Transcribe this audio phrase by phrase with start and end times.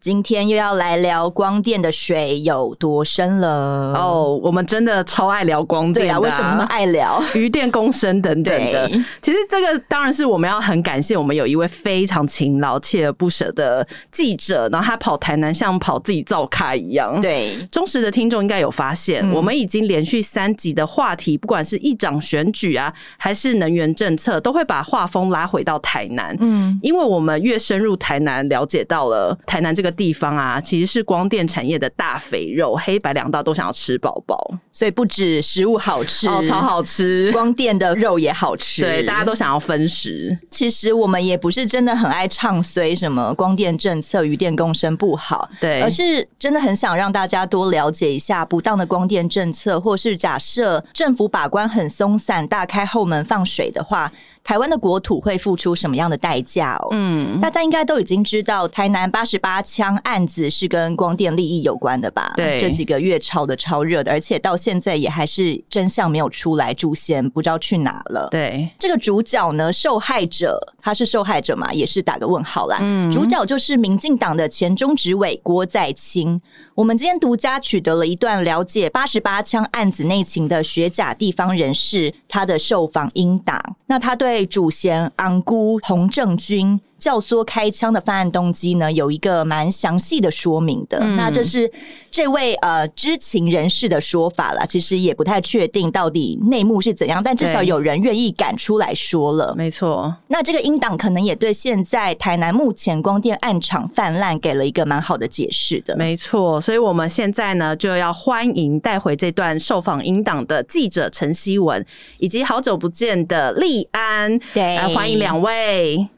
[0.00, 3.48] 今天又要来聊光电的水有多深了
[3.94, 6.00] 哦，oh, 我们真的超爱聊光电的。
[6.02, 8.88] 对啊，为什么那么爱聊渔电共生等等的？
[9.20, 17.20] 其实这个当然是我们要很感谢我们有一位非常勤劳、锲而不舍的记者，然后他跑台南像跑自己造咖一样。
[17.20, 26.36] 对，忠实的听众应该有发现，嗯、我们已经连续三集的话题，不管是议长选举啊，还是能源政策，都会把画风拉回到台南。
[26.38, 29.87] 嗯，因为我们越深入台南，了解到了台南这个。
[29.90, 40.38] 地方啊，其实是光电产业的大肥肉，黑白两道都想要吃饱饱，所以不止食物好吃，哦，超好吃，光电的肉也好吃，对，大家都想要分食。
[40.50, 54.10] 其实我们也不是真的很爱唱衰什么光电政策、与电共生不好，对，而是真的很想让大家多了解一下不当的光电政策，或是假设政府把关很松散，大开后门放水的话。
[54.48, 56.88] 台湾的国土会付出什么样的代价哦？
[56.92, 62.32] 嗯，大家应该都已经知道，台南八十八枪案子是跟光电利益有关的吧？
[62.34, 68.26] 对，这几个月炒的超热的，而且到现在也还是真相没有出来，主嫌不知道去哪了。
[68.30, 72.78] 对，这个主角呢，受害者他是受害者嘛，也是打个问号啦。
[72.80, 76.40] 嗯，主角就是民进党的前中执委郭在清。
[76.78, 84.46] 我们今天独家取得了一段了解八十八枪案子内情的学甲地方人士他的受访英档，那他对。
[84.46, 90.98] 主嫌昂姑洪正军教唆开枪的犯案动机呢，有一个蛮详细的说明的。
[91.00, 91.70] 嗯、那这是
[92.10, 99.54] 这位呃知情人士的说法啦，其实也不太确定到底内幕是怎样，但至少有人愿意敢出来说了。
[99.56, 105.96] 没错，那这个英党可能也对现在台南目前光电暗场泛滥给了一个蛮好的解释的。
[105.96, 111.84] 没错，所以我们现在呢就要欢迎带回这段受访英党的记者陈希文，
[112.18, 114.38] 以及好久不见的立安。
[114.52, 116.08] 对，来欢迎两位。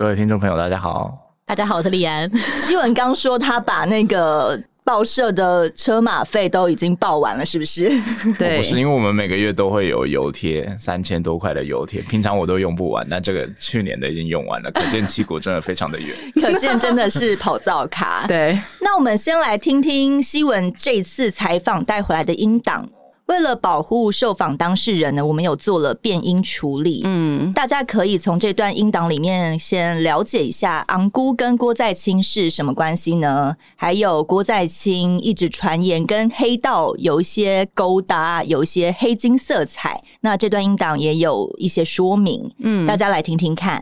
[0.00, 1.14] 各位听众朋友，大家好！
[1.44, 2.26] 大家好，我是李安。
[2.56, 7.90] 希文刚说他把那个报社的车马费都已经报完了，是不是？
[8.38, 18.24] 对，不是，因为我们每个月都会有油贴，三千多块的油贴，平常我都用不完，那这个去年的已经用完了，可见旗鼓真的非常的远， 可见真的是跑造卡。
[18.26, 22.88] 对，那我们先来听听希文这次采访带回来的音档。
[23.30, 27.02] 为了保护受访当事人呢，我们有做了变音处理。
[27.04, 33.56] 嗯，大家可以从这段音档里面先了解一下昂姑跟郭在清是什么关系呢？
[33.76, 40.02] 还有郭在清一直传言跟黑道有一些勾搭，有一些黑金色彩。
[40.22, 42.50] 那这段音档也有一些说明。
[42.58, 43.80] 嗯，大家来听听看。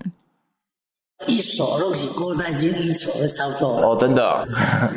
[1.27, 4.47] 一手都是郭在清一手的操作哦，真的、哦。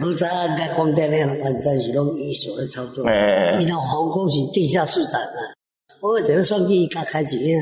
[0.02, 3.06] 你在按在光电量，按在是拢一手的操作。
[3.08, 5.40] 哎，你那皇宫是地下市长啊，
[6.00, 7.60] 我怎么算计他开几年？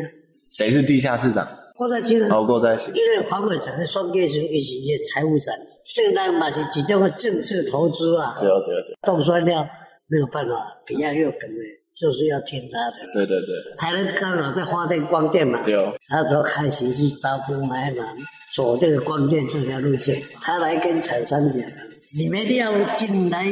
[0.52, 1.48] 谁是地下市长？
[1.78, 2.22] 郭在清。
[2.30, 2.94] 哦，郭在清。
[2.94, 5.56] 因为黄伟成的算计是一些财务长，
[5.86, 8.38] 现在嘛是几种个政策投资啊。
[8.42, 8.98] 对啊，对啊，对。
[9.04, 9.66] 冻酸料
[10.08, 10.52] 没有办法，
[10.86, 11.64] 比较又梗的，
[12.00, 13.12] 就是要听他的。
[13.14, 13.76] 对对对。
[13.78, 15.94] 台湾刚好在发电光电嘛，对哦。
[16.08, 18.04] 他说开始去招兵买马。
[18.56, 21.62] 走这个光电这条路线，他来跟厂商讲，
[22.18, 23.46] 你们要进来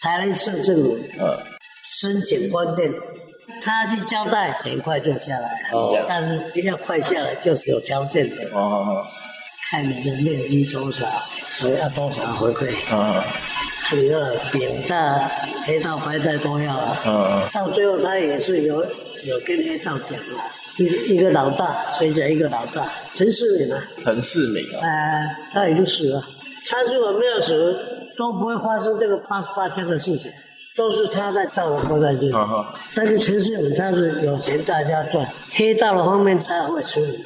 [0.00, 1.38] 台湾市政府，呃，
[1.84, 2.90] 申请光店，
[3.60, 9.06] 他去交代，很快就下来，哦，但是比较快下来就是有条件的，哦哦，
[9.70, 11.06] 看你的面积多少，
[11.62, 13.22] 我要多少回馈，哦，
[13.92, 14.18] 你要
[14.52, 15.30] 饼大、
[15.64, 18.84] 黑道、白带都要啊，哦，到最后他也是有
[19.24, 20.34] 有跟黑道讲了。
[20.76, 26.22] 一个一个老大，随着一个老大，陈世敏啊，陈世敏啊，呃，他已经死了。
[26.68, 27.76] 他如果没有死，
[28.16, 30.30] 都不会发生这个八十八枪的事情，
[30.76, 32.32] 都是他在造的郭在清。
[32.32, 32.74] 好好。
[32.94, 37.18] 但是陈世敏他是有钱大家赚，黑道的方面他会处理。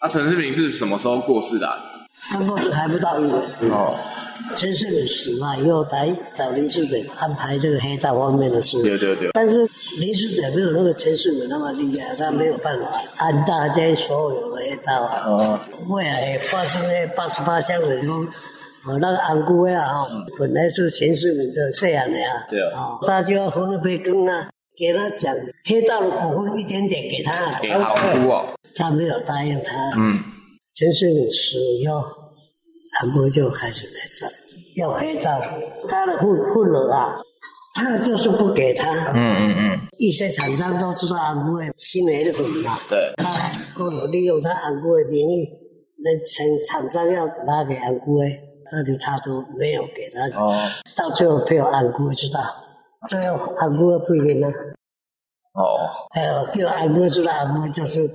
[0.00, 1.68] 啊，陈世敏是什么时候过世的？
[2.30, 3.40] 他过世还不到一年。
[3.70, 3.94] 哦。
[4.56, 8.82] 陈世美死嘛以后，来找林世美安排这个黑道方面的事。
[8.82, 9.30] 对对对。
[9.32, 9.68] 但是
[9.98, 15.24] 林世美没有那个陈世美那么厉害，他没有办法安大家所有的黑道啊。
[15.26, 15.60] 哦。
[15.88, 18.20] 未来发生那八十八枪的时候，
[18.86, 20.08] 我那个安姑呀，哈，
[20.38, 22.46] 本来是陈世美的饲养的啊。
[22.48, 22.80] 对啊。
[22.80, 25.34] 哦，他就要分那杯羹啊，给他讲
[25.64, 27.60] 黑道的股份一点点给他。
[27.60, 27.80] 给安
[28.24, 28.46] 姑哦。
[28.74, 29.74] 他没有答应他。
[29.98, 30.22] 嗯。
[30.74, 32.04] 陈世美死以后，
[33.00, 34.26] 安姑就开始来找。
[34.76, 35.40] 要黑道，
[35.88, 37.14] 他的份份额啊，
[37.74, 39.12] 他就是不给他。
[39.12, 39.88] 嗯嗯嗯。
[39.98, 42.78] 一些厂商都知道安姑的新来的粉嘛。
[42.88, 43.12] 对。
[43.16, 45.48] 他都有利用他安姑的名义，
[45.98, 46.46] 那厂
[46.80, 48.26] 厂商要拿给安姑的，
[48.72, 50.40] 那里他都没有给他。
[50.40, 50.68] 哦。
[50.96, 52.40] 到最后被我安姑知道，
[53.08, 54.48] 最后安姑不给呢。
[55.54, 55.90] 哦。
[56.14, 58.08] 还有叫安姑知道，安姑就是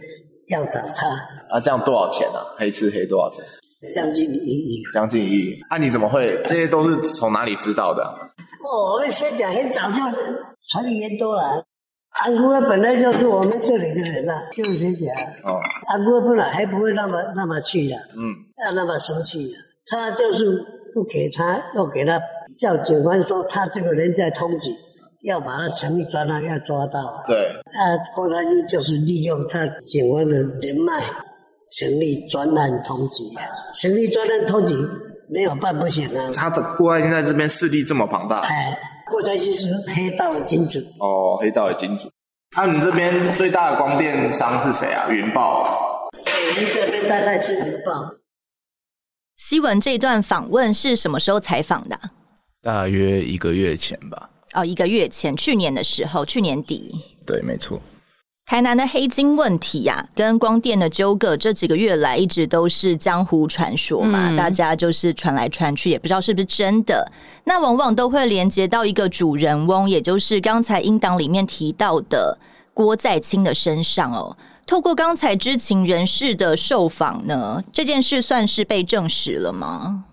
[0.47, 1.07] 要找他。
[1.49, 2.39] 啊，这样多少钱啊？
[2.57, 3.43] 黑吃黑多少钱？
[3.93, 4.83] 将近一亿。
[4.93, 5.59] 将近一亿。
[5.69, 6.41] 啊，你怎么会？
[6.45, 8.03] 这些都是从哪里知道的？
[8.03, 10.07] 哦，我们先讲，很早就
[10.71, 11.65] 传言多了。
[12.21, 15.09] 安姑本来就是我们这里的人呐，就是谁讲？
[15.43, 18.21] 哦，安姑本来还不会那么那么气的，嗯，
[18.63, 19.57] 要那么生气的。
[19.87, 20.63] 他就是
[20.93, 22.21] 不给他，要给他
[22.55, 24.71] 叫警官说他这个人在通缉，
[25.23, 26.99] 要把他成立专案要抓到。
[27.25, 30.93] 对，啊，郭台铭就是利用他警官的人脉，
[31.77, 33.33] 成立专案通缉，
[33.81, 34.89] 成立专案通缉
[35.29, 36.31] 没有办不行啊。
[36.33, 38.39] 他的郭台铭在这边势力这么庞大。
[38.39, 38.77] 哎。
[39.11, 42.09] 郭台铭是黑道的金主哦，黑道的金主。
[42.55, 45.07] 那、啊、你这边最大的光电商是谁啊？
[45.09, 46.07] 云豹。
[46.13, 48.15] 我们这边大概是云豹。
[49.35, 51.99] 西文这段访问是什么时候采访的？
[52.61, 54.29] 大约一个月前吧。
[54.53, 56.95] 哦，一个月前，去年的时候，去年底。
[57.25, 57.79] 对，没错。
[58.53, 67.11] 台南的黑金问题呀、啊，跟光电的纠葛，这几个月来一直都是江湖传说嘛，嗯、大家就是传来传去，也不知道是不是真的。
[67.45, 72.37] 那往往都会连接到一个主人翁，也就是刚才英党里面提到的
[72.75, 74.37] 郭在清的身上哦。
[74.67, 80.03] 透过刚才知情人士的受访呢，这件事算是被证实了吗？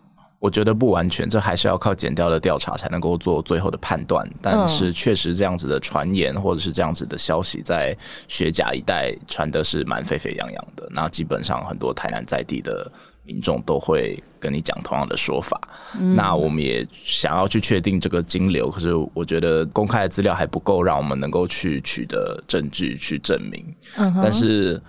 [0.41, 4.27] 我觉得不完全，这还是要靠减掉的调查才能够做最后的判断。
[4.41, 7.95] 但是确实这样子的传言或者是这样子的消息，在
[8.27, 10.89] 学甲一带传的是蛮沸沸扬扬的。
[10.91, 12.91] 那基本上很多台南在地的
[13.23, 15.61] 民众都会跟你讲同样的说法。
[16.01, 23.63] 嗯、那我们也想要去确定这个金流，可是我觉得公开的资料还不够，让我们能够去取得证据去证明。
[23.99, 24.81] 嗯、但是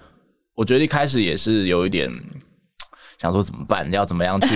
[0.56, 2.10] 我觉得一开始也是有一点。
[3.22, 3.88] 想说怎么办？
[3.92, 4.48] 要怎么样去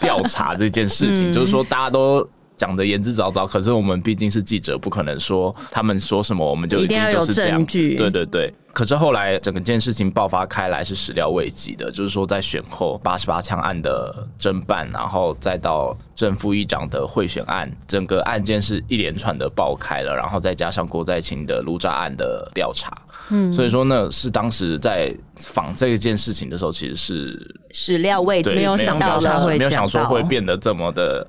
[0.00, 1.30] 调查这件事情？
[1.30, 2.26] 嗯、 就是说大家都
[2.56, 7.78] 讲的言之凿凿，可是我们毕竟是记者，不可能说他们说什么我们就一定就是这样子。
[7.94, 8.54] 对对对。
[8.76, 22.94] 可是后来整个件事情爆发开来是始料未及的，就是说在选后八十八枪案的侦办，然后再到正副议长的贿选案，整个案件是一连串的爆开了，然后再加上郭在清的卢渣案的调查。
[23.30, 31.26] 嗯，所以说呢，是当时在访这一件事情的时候，其实是始料未及，没有想到他会，没有想说会变得这么的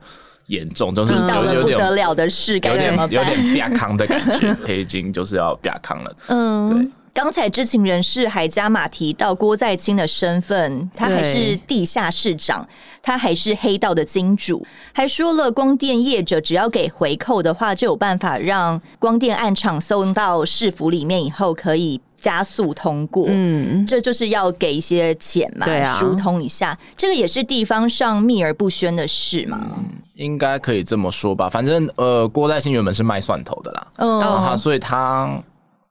[0.48, 6.16] 严重，就是有有点不得了的事，有点有点亚 康的感觉，黑金就是要亚康了。
[6.28, 6.92] 嗯，对。
[7.18, 12.70] 刚才知情人士还加码提到郭在清的身份，他还是地下市长，
[13.02, 23.26] 他还是黑道的金主，还说了光电业者只要给回扣的话，就有办法让光电案场送到市府里面以后可以加速通过。
[23.28, 29.60] 嗯，这就是要给一些钱嘛，对啊，疏通一下，这个也是地方上秘而不宣的事嘛。
[29.76, 31.50] 嗯，应该可以这么说吧。
[31.50, 35.42] 反正呃，郭在清原本是卖蒜头的啦，嗯，然后他所以他。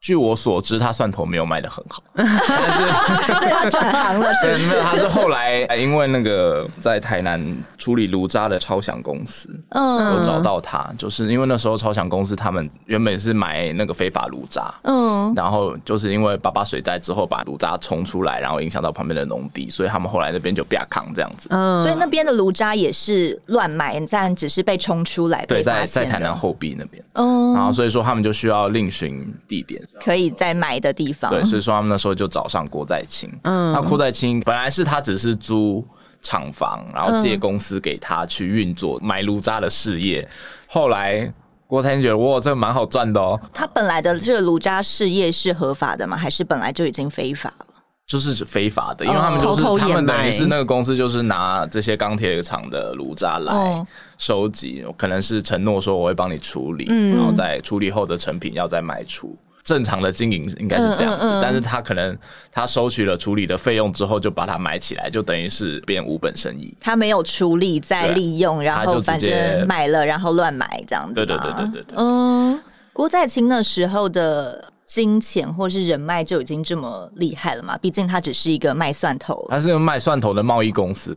[0.07, 2.39] 据我所知，他蒜头没有卖的很好，但 是
[3.35, 4.71] 所以他转行了是不是？
[4.71, 7.45] 没有，他是后来因为那个在台南
[7.77, 29.83] 处理炉渣的超响公司，嗯，有找到他，就是因为那时候超响公司他们原本是买那个非法炉渣，嗯，然后就是因为八八水灾之后把炉渣冲出来，然后影响到旁边的农地，所以他们后来那边就变康这样子，嗯，所以那边的炉渣也是乱买，但只是被冲出来，对，在在台南后壁那边，嗯，然后所以说他们就需要另寻地点。
[30.03, 33.31] 可以再买的地方，对，所以说他们那时候就找上郭在清。
[33.45, 35.85] 嗯，那郭在清本来是他只是租
[36.21, 40.29] 厂房，然后借公司给他去运作买炉渣的事业。
[40.69, 41.33] 后来
[41.67, 43.41] 郭在清觉得哇，这个蛮好赚的哦。
[43.53, 46.17] 他本来的这个炉渣事业是合法的吗？
[46.17, 47.67] 还是本来就已经非法了？
[48.07, 53.85] 就是非法的，因为他们就是他们等于是那个公司，就是拿这些钢铁厂的炉渣来
[54.17, 59.37] 收集，可能是承诺说我会帮你处理，然后在处理后的成品要再卖出。
[59.67, 62.17] 正常的经营应该是这样子，嗯嗯嗯，但是他可能
[62.53, 66.73] 他收取了处理的费用之后，就把它买起来，就等于是变无本生意。
[66.81, 71.15] 他没有处理再利用，然后反正买了然后乱买这样子。
[71.15, 71.95] 对对对对对对。
[71.97, 77.77] 嗯，郭在清那时候的金钱或是人脉就已经这么厉害了嘛？
[77.79, 81.17] 毕竟他只是一个卖蒜头，他是个卖蒜头的贸易公司。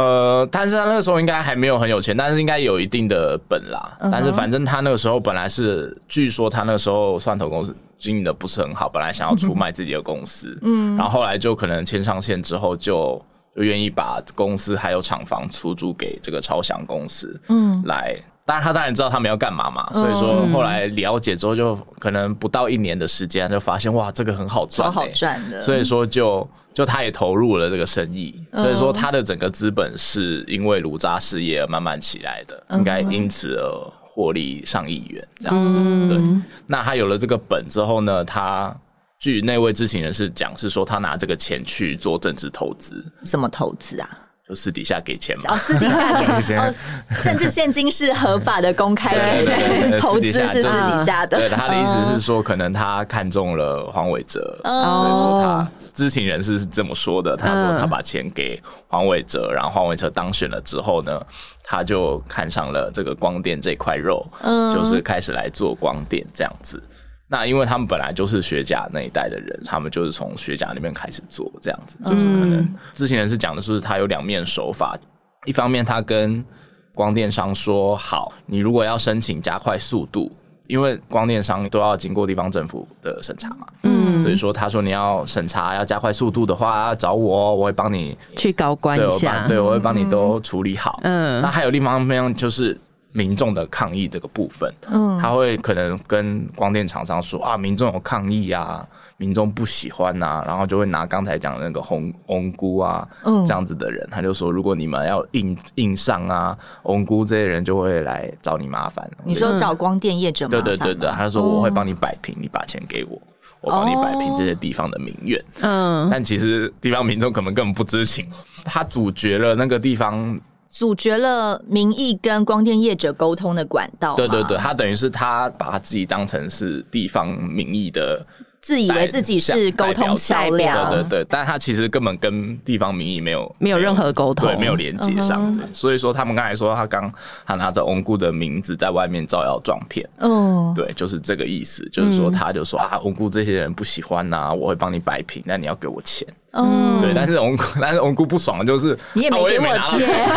[0.00, 3.96] 呃，但是他那个时候应该还没有很有钱，但是应该有一定的本啦。
[4.00, 4.08] Uh.
[4.10, 13.22] 但是反正他那个时候本来是，据说他那个时候蒜头公司经营的不是很好，本来想要出卖自己的公司， 嗯，然后后来就可能签上线之后就，
[13.54, 18.16] 就就愿意把公司还有厂房出租给这个超翔公司，嗯，来。
[18.50, 25.62] 当然他当然知道他们要干嘛嘛，所以说后来了解之后，就可能不到一年的时间，就发现哇，这个很好赚，好赚的。
[25.62, 35.74] 所以说就就他也投入了这个生意，所以说他的整个资本是因为炉渣事业而慢慢起来的，应该因此而获利上亿元这样子。
[36.08, 38.76] 对，那他有了这个本之后呢，他。
[39.20, 43.04] 据那位知情人士讲，是说他拿这个钱去做政治投资。
[43.22, 44.08] 什么投资啊？
[44.50, 45.54] 就私底下给钱嘛。
[45.54, 46.58] 哦，私底下给钱。
[46.60, 46.74] 哦，
[47.22, 51.38] 政治献金是合法的，公开给的， 投资是私底下的。
[51.38, 57.36] 对，他的意思是说，可能他看中了黄伟哲，所以说他知情人士是这么说的。
[57.36, 61.20] 他说他把钱给黄伟哲，然后黄伟哲当选了之后呢，
[61.62, 66.82] 他就看上了这个光电这块肉，嗯就是开始来做光电这样子。
[67.32, 74.98] 那因为他们本来就是学甲那一代的人，他们就是从学甲那边开始做这样子，就是可能知情人士讲的是他有两面手法，
[75.46, 76.44] 一方面他跟
[76.92, 80.28] 光电商说好，你如果要申请加快速度，
[80.66, 92.76] 因为光电商都要经过地方政府的审查嘛，嗯，所以说他说你要审查要加快速度的话，要找我，我会帮你去高官一下，对，我会帮你都处理好，嗯，那还有另一方面就是。
[93.12, 98.86] 民众的抗议这个部分，嗯，他会可能跟光电厂商说啊，民众有抗议啊，
[99.16, 109.10] 民众不喜欢呐、啊，然后就会拿刚才讲的那个红红菇啊，嗯，这样子的人，他就说，如果你们要硬硬上啊，红菇这些人就会来找你麻烦。
[109.24, 110.50] 你说找光电业者吗？
[110.50, 113.20] 对对对对，他就说我会帮你摆平，你把钱给我，
[113.60, 115.44] 我帮你摆平这些地方的民怨。
[115.62, 118.24] 嗯，但其实地方民众可能根本不知情，
[118.64, 120.40] 他阻绝了那个地方。
[120.70, 124.14] 阻绝了民意跟光电业者沟通的管道。
[124.14, 128.24] 对对对，他等于是他把他自己当成是地方民意的。
[128.62, 135.50] 自以为自己是沟通桥梁，对对对，但他其实根本跟地方民意没有没有任何沟通，对，没有连接上。
[135.72, 137.10] 所以说，他们刚才说他刚
[137.46, 149.64] 他拿着翁姑的名字在外面招摇撞骗，嗯，对，就是这个意思，就是说他就说啊，翁姑这些人不喜欢呐，我会帮你摆平，但你要给我钱，嗯，对，但是翁姑 但是翁姑不爽的就是你也没给我
[150.04, 150.28] 钱，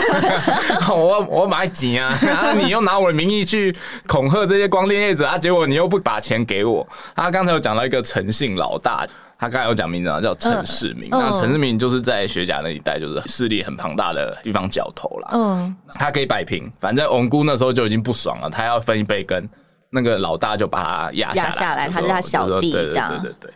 [0.96, 3.75] 我我买几啊，然后你又拿我的名义去
[4.08, 6.88] 恐吓这些光电业者啊，结果你又不把钱给我。
[7.15, 8.03] 他刚才有讲到一个。
[8.13, 9.08] 诚信老大，
[9.39, 11.10] 他刚才有讲名字啊，叫陈世明。
[11.10, 15.29] 那陈世明就是在学甲那一带，就是势力很庞大的地方角头啦。
[15.32, 19.50] 嗯，他可以摆平，反正翁姑那时候就已经不爽了，他要分一杯羹，
[19.89, 23.10] 那个老大就把他压下来，下来，他是他小弟这样。
[23.10, 23.53] 对对对对。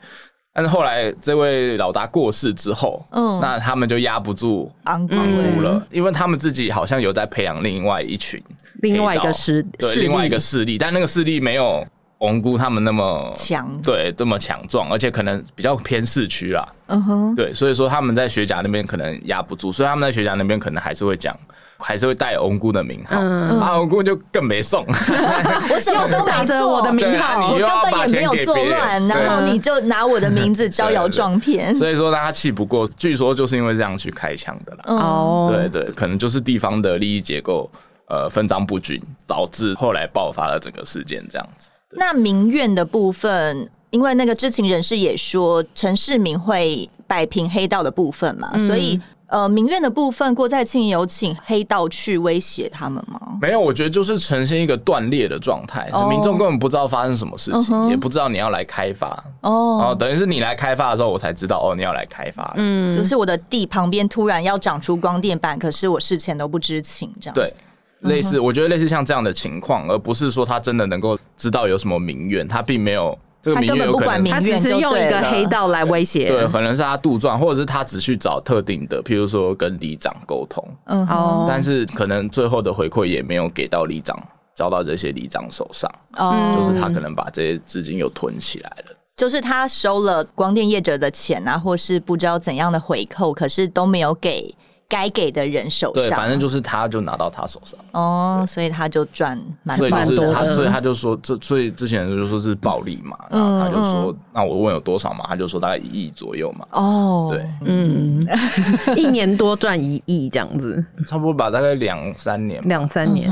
[0.58, 5.16] 但是后来这位老大过世之后，嗯，那他们就压不住昂姑
[5.62, 8.42] 了，因为他们自己好像有在培养另外一群，
[8.82, 11.86] 另外一个势，对，另外一个势力，但那个势力没有。
[12.22, 16.68] 昂姑他们那么强，对，这么强壮，而且可能比较偏市区啦。
[16.88, 21.38] 嗯哼，对，所以说他们在学甲那边可能压不住，所以他们在学甲那边可能还是会讲，
[21.80, 23.18] 还是会带翁姑的名号。
[23.20, 24.86] 嗯，啊，翁姑就更没送。
[25.70, 27.52] 我什么时候拿着我的名号？
[27.52, 31.74] 我根本也没有作乱，然后你就拿我的名字招摇撞骗。
[31.76, 34.84] 所以说大家气不过，据说就是因为这样去开枪的啦。
[34.88, 37.70] 哦，对对，可能就是地方的利益结构
[38.08, 41.70] 呃分赃不均，导致后来爆发了整个事件这样子。
[41.92, 53.20] 那民怨的部分，因为那个知情人士也说陈世明会摆平黑道的部分嘛，嗯、所以呃，民怨的部分，郭在庆有请黑道去威胁他们吗？
[53.42, 59.08] 没有，我觉得就是呈现一个断裂的状态，哦、民众根本不知道发生什么事情，也不知道你要来开发。
[59.42, 67.34] 哦，然后等于是你来开发的时候，我才知道哦，你要来开发，嗯，就是我的地旁边突然要长出光电板，可是我事前都不知情，这样。
[67.34, 67.54] 对。
[68.02, 73.18] 类似，我觉得类似像这样的情况，而不是说他真的能够知道有什么民怨，他并没有
[73.56, 84.18] 这个民怨，有可能他只是用一个黑道来威胁，对，可能是他杜撰，或者是他只去找特定的，譬如说跟里长沟通，嗯，哦，但是可能最后的回馈也没有给到里长，
[84.56, 94.54] 交到这些里长手上，哦，就是他可能把这些资金又囤起来了，就是他收了光电业者的钱啊，或是不知道怎样的回扣，可是都没有给。
[94.90, 97.80] 该给的人手上，对，反正就是他，就拿到他手上。
[97.92, 100.54] 哦，所以他就赚蛮多的。
[100.54, 106.66] 所以他就说，这所以之前就说是暴利嘛，然后他就说，那我问有多少嘛，他就说大概一亿左右嘛。
[106.72, 108.26] 哦，对，嗯，
[108.96, 113.30] 一年多赚一亿这样子，差不多吧，大概两三年，两三年。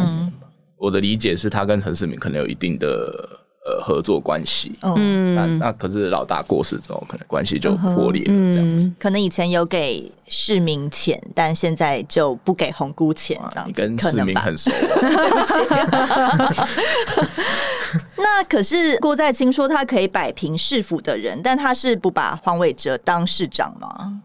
[0.77, 3.39] 我的理解是他跟陈世明可能有一定的。
[3.65, 8.91] 呃，合作关系，嗯，那那可是老大过世之后，可能关系就破裂了，这样子。
[8.99, 13.71] 可能以前有给市民钱，但现在就不给红姑钱，这样子。
[13.71, 14.69] 你跟市民很熟。
[18.17, 24.21] 那可是郭在清说他可以摆平市府的人，但他是不把黄伟哲当市长吗？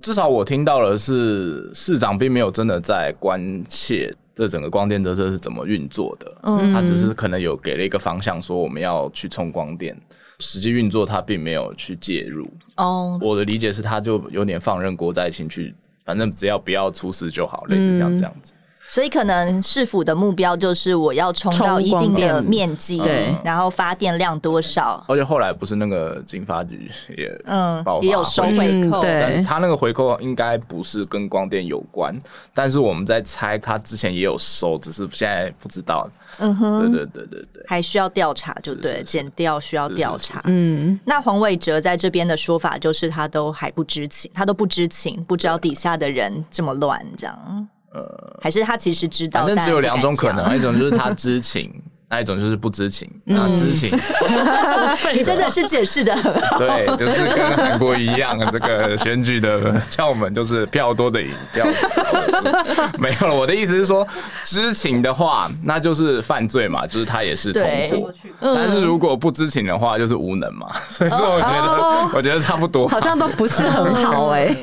[0.00, 6.32] 至少我听到的是，市长并没有真的在关切这整个光电的这是怎么运作的。
[6.42, 9.98] 嗯，他只是可能有给了一个方向，说我们要去冲光电，
[10.38, 12.46] 实际运作他并没有去介入。
[12.76, 15.74] 哦，我的理解是，他就有点放任郭在清去，
[16.04, 18.52] 反正只要不要出事就好，类似像这样子。
[18.88, 25.04] 所以可能市府的目标就是我要冲到一定的面积，对，然后发电量多少。
[25.08, 32.14] 而且后来不是那个经发局也嗯也有收回扣，对，他那个回扣应该不是跟光电有关，
[32.54, 36.08] 但是我们在猜他之前也有收，只是现在不知道。
[36.38, 40.40] 嗯哼，对对对对对，还需要调查，就对，检调需要调查。
[40.44, 47.68] 嗯，那黄伟哲在这边的说法就是他都还不知情，他都不知情，不知道底下的人这么乱这样。
[47.96, 51.72] 呃，还是他其实知道，反正只有两种可能，一种就是他知情，
[52.10, 53.10] 那一种就是不知情。
[53.24, 53.88] 那知情，
[55.14, 56.58] 你真的是解释的很好。
[56.60, 62.98] 对，就是跟韩国一样，这个选举的窍门就是票多的赢，票少的输。
[63.00, 64.06] 没有了，我的意思是说，
[64.44, 67.62] 知情的话，那就是犯罪嘛，就是他也是同
[68.02, 68.12] 伙。
[68.40, 70.66] 但是如果不知情的话，就是无能嘛。
[70.90, 74.54] 所以说，我觉得，我觉得差不多，好像都不是很好哎。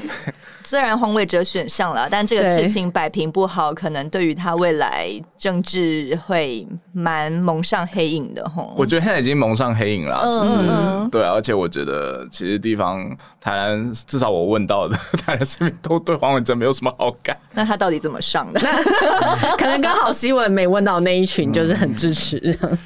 [0.63, 8.73] 虽然黄伟哲选上了，但这个事情摆平不好，可能对于他未来政治会蛮蒙上黑影的吼。
[8.77, 13.05] 我觉得现在已经蒙上黑影了，嗯、只是、嗯、对、啊，而且我觉得其实地方
[13.39, 17.37] 台南，至少我问到的 台南市民都对黄伟哲没有什么好感。
[17.53, 18.59] 那他到底怎么上的？
[19.57, 22.57] 可能刚好新闻没问到那一群，就是很支持。
[22.61, 22.77] 嗯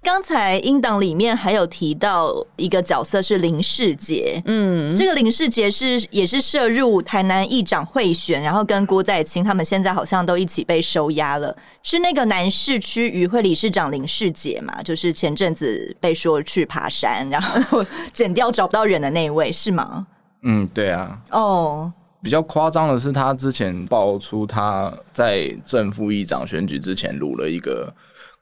[0.00, 14.82] 刚才音档里面还有提到一个角色是林世杰，嗯，这个林世杰是也是涉入台南议长贿选，然后跟郭在清他们现在好像都一起被收押了，是那个南市区渔会理事长林世杰嘛？
[14.82, 20.06] 就是前阵子被说去爬山，然后剪掉找不到人的那一位是吗？
[20.42, 21.18] 嗯，对啊。
[21.32, 27.92] 哦，比较夸张的是，他之前爆出他在正副议长选举之前录了一个。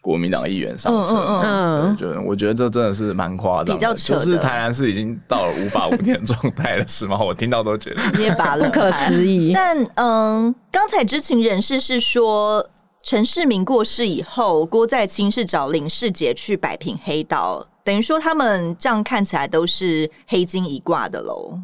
[0.06, 7.18] 国民党议员上车，嗯嗯嗯，就我觉得这真的是蛮夸张的，就是台南市已经到了无法无天状态了，是吗？
[7.18, 9.50] 我听到都觉得 捏把不可思议。
[9.58, 12.64] 但嗯，刚才知情人士是说，
[13.02, 21.58] 陈世民过世以后，郭在清是找林世杰去摆平黑道，等于说他们这样看起来都是黑金一挂的喽。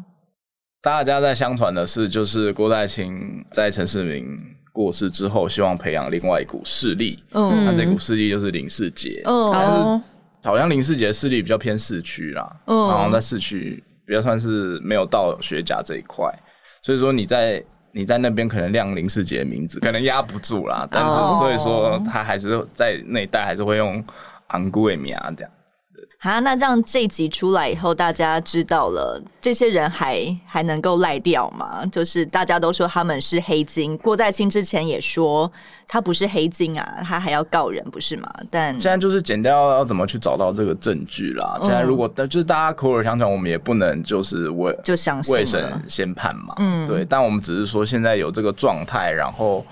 [0.81, 4.37] 大家在相传的是，就是郭在清在陈世明。
[4.73, 7.23] 过世之后，希望培养另外一股势力。
[7.31, 9.21] 嗯，那这股势力就是林世杰。
[9.23, 10.01] 嗯，但是
[10.43, 12.53] 好像林世杰势力比较偏市区啦。
[12.65, 16.27] 嗯，然后在市区比较算是没有到学甲这一块，
[16.81, 20.87] 所以说你在你在那边可能亮林世杰的名字，可能压不住啦。
[20.91, 24.03] 但是所以说他还是在那一带还是会用
[24.47, 25.51] 昂古维米亚这样。
[26.19, 31.85] 好，那这样这一集出来以后，大家知道了这些人还还能够赖掉吗？
[31.87, 35.51] 就是大家都说他们是黑金，郭在清之前也说
[35.87, 38.31] 他不是黑金啊，他还要告人，不是吗？
[38.49, 41.57] 但现在就是剪掉要怎么去找到这个证据啦。
[41.61, 46.55] 现在如果就是大家口耳相传，我们也不能就是为就相信未审先判嘛。
[46.57, 47.05] 嗯，对。
[47.05, 49.65] 但我们只是说现在有这个状态，然后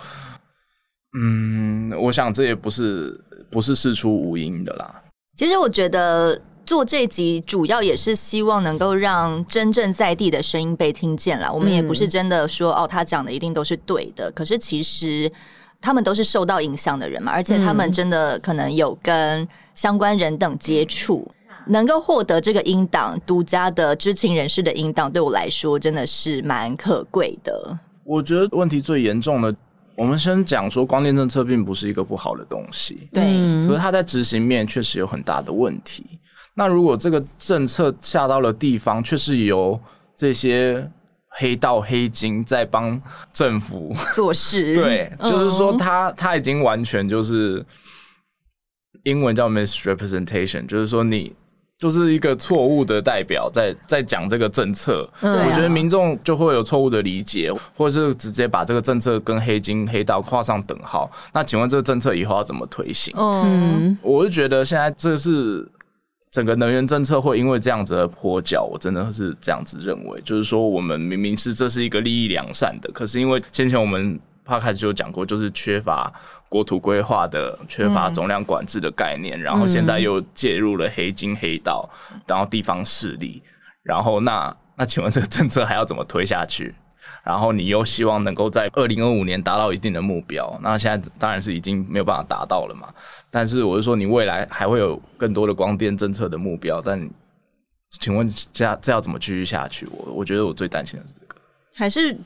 [1.18, 5.01] 嗯，我想这也不是不是事出无因的啦。
[5.42, 11.52] 其实我觉得做这集主要也是希望能够让真正在地的声音被听见啦。
[11.52, 14.30] 我们也不是真的说哦，他讲的一定都是对的。
[14.34, 15.32] 可是其实
[15.82, 21.28] 他们都是受到影响的人嘛，而且他们真的可能有跟相关人等接触，
[21.66, 27.80] 能够获得这个音档独家的知情人士的音档，对我来说真的是蛮可贵的。
[28.04, 29.56] 我觉得问题最严重的。
[30.02, 33.22] 我们先讲说，光电政策并不是一个不好的东西，对，
[33.68, 36.04] 可是它在执行面确实有很大的问题。
[36.56, 39.80] 那如果这个政策下到了地方，却是由
[40.16, 40.90] 这些
[41.30, 43.00] 黑道黑金在帮
[43.32, 47.64] 政府 做事，对，就是说他他已经完全就是
[49.04, 51.32] 英文叫 misrepresentation，就是说你。
[51.82, 61.10] 就是一个错误的代表在在讲这个政策，我觉得民众就会有错误的理解，或者是直接把这个政策跟黑金黑道画上等号。
[61.34, 63.12] 那请问这个政策以后要怎么推行？
[63.18, 65.68] 嗯，我是觉得现在这是
[66.30, 70.22] 整个能源政策会因为这样子的跛脚，我真的是这样子认为。
[70.22, 74.20] 就是说，我们明明是这是一个利益良善的，可是因为先前我们。
[74.44, 76.12] 他开始就讲过，就是缺乏
[76.52, 81.90] 国土规划的、缺乏总量管制的概念，嗯、然后现在又介入了黑金黑道，
[82.28, 83.42] 然后地方势力，
[83.84, 86.76] 然后那那请问这个政策还要怎么推下去？
[87.24, 92.90] 然后你又希望能够在二零二五年达到一定的目标，那现在当然是已经没有办法达到了嘛。
[93.30, 97.10] 但是我是说，你未来还会有更多的光电政策的目标，但
[97.92, 99.88] 请问这这要怎么继续下去？
[99.90, 101.36] 我我觉得我最担心的是这个。
[101.74, 102.18] 还是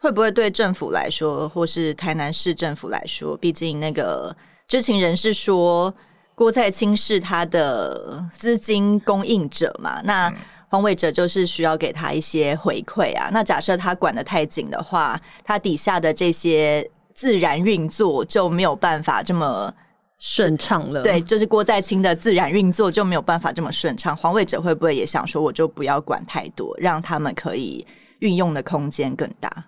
[0.00, 4.34] 会不会对政府来说，或是台南市政府来说，毕竟那个
[4.68, 5.92] 知情人士说
[6.34, 10.32] 郭在清是他的资金供应者嘛，那
[10.68, 13.28] 黄伟哲就是需要给他一些回馈啊。
[13.32, 19.72] 那假设他管得太紧的话，他底下的这些自然运作就没有办法这么。
[20.18, 24.16] 顺畅了，对，就是郭在清的自然运作就没有办法这么顺畅。
[24.16, 27.86] 黄伟哲会不会也想说，我就不要管太多，让他们可以
[28.20, 29.64] 运用的空间更大？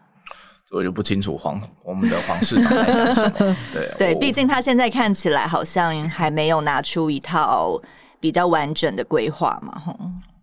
[0.70, 3.57] 我就不清楚黄我们的黄市长在想什么。
[3.72, 7.81] 对对，毕竟他现在看起来好像还没有拿出一套
[8.20, 9.78] 比较完整的规划嘛。
[9.78, 9.98] 吼，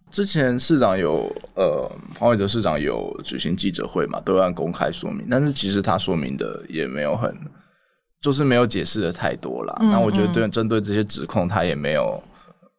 [0.09, 7.35] 之前市长有呃，黄伟哲市长有举行记者会嘛，都要公开说明，但是其实他说明的也没有很。
[8.21, 12.19] 就是没有解释的太多了，那、嗯、我觉得对针对这些指控，他也没有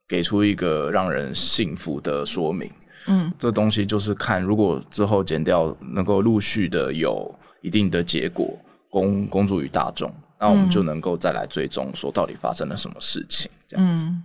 [0.08, 2.68] 给出一个让人信服的说明。
[3.06, 8.58] 嗯，这东西就是看如果之后减掉能够陆续的有一定的结果
[8.90, 13.50] 公公诸于大众，那我们就能够再来追踪说到底发生了什么事情。
[13.66, 14.04] 这样子。
[14.04, 14.24] 嗯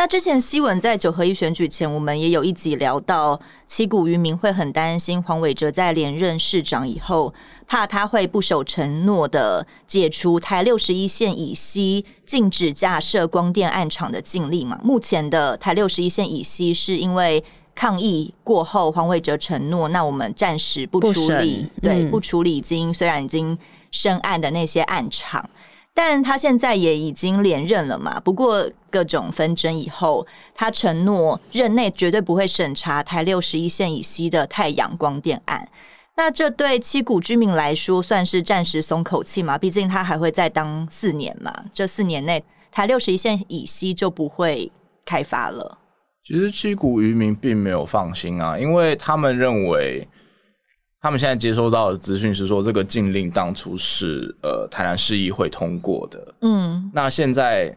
[0.00, 7.34] 那之前西文在九合一选举前，我们也有一集聊到，七股渔民会很担心黄伟哲在连任市长以后，
[7.66, 14.78] 怕他会不守承诺的解除台六十一线以西禁止架设光电暗场的禁令嘛。
[14.84, 17.42] 目前的台六十一线以西是因为
[17.78, 23.56] 抗议过后，黄伟哲承诺，那我们暂时不处理，不对，不处理已经虽然已经
[23.92, 25.48] 深案的那些案场。
[25.94, 35.68] 但他现在也已经连任了嘛，不过各种纷争以后，他承诺任内绝对不会审查台六十一线以西的太阳光电案。
[36.16, 39.56] 那这对七股居民来说算是暂时松口气嘛？
[39.56, 44.72] 毕竟他还会再当四年嘛，这四年内台六十一线以西就不会
[45.04, 45.78] 开发了。
[46.28, 50.06] 其实七股渔民并没有放心啊，因为他们认为。
[51.00, 56.34] 他们现在接收到的资讯是说，这个禁令当初是呃台南市议会通过的。
[56.40, 57.72] 嗯，那现在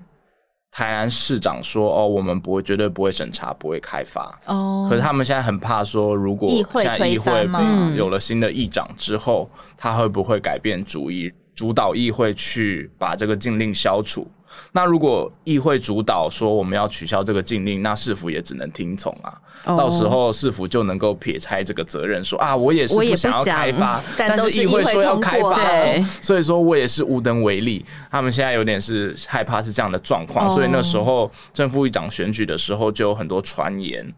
[0.72, 4.38] 台南市长说，哦，我们不会，绝对不会审查，不会开发。
[4.48, 7.48] 哦，可是他们现在很怕说，如果现在议会
[7.96, 14.28] 有了新的议长之后，他会不会改变主意，主导议会去把这个禁令消除？
[14.72, 19.34] 那如果议会主导说我们要取消这个禁令，那市府也只能听从啊。
[19.66, 19.78] Oh.
[19.78, 25.60] 到时候市府就能够撇开这个责任，说啊，我也是不想要开发，但是议会说要开发，
[26.22, 27.86] 所以说我也是无能为力。
[28.10, 30.56] 他们现在有点是害怕是这样的状况，oh.
[30.56, 34.12] 所以那时候正副议长选举的时候就有很多传言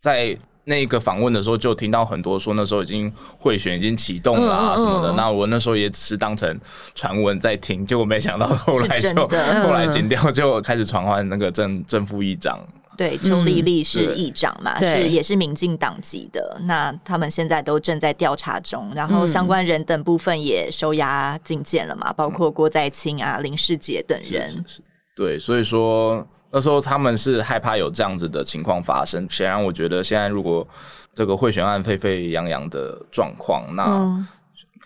[0.00, 0.38] 在。
[0.68, 5.10] 那个访问的时候，就听到很多说那时候已经贿选已经启动了啊什么的。
[5.10, 6.60] 嗯嗯、那我那时候也只是当成
[6.94, 9.08] 传闻在听，结果没想到后来就
[9.64, 12.60] 后来剪掉，就开始传唤那个正正副议长。
[12.98, 16.60] 对，邱丽丽是议长嘛，嗯、是也是民进党籍的。
[16.64, 24.50] 那他们现在都正在调查中，然后相关人等部分也收押进监了嘛，包括郭在清啊、林世杰等人。
[24.50, 24.82] 是是是
[25.16, 26.26] 对，所以说。
[26.50, 29.26] 那时候他们是害怕有这样子的情况发生。
[29.28, 30.66] 显然，我觉得现在如果
[31.14, 34.26] 这个贿选案沸沸扬扬的状况，那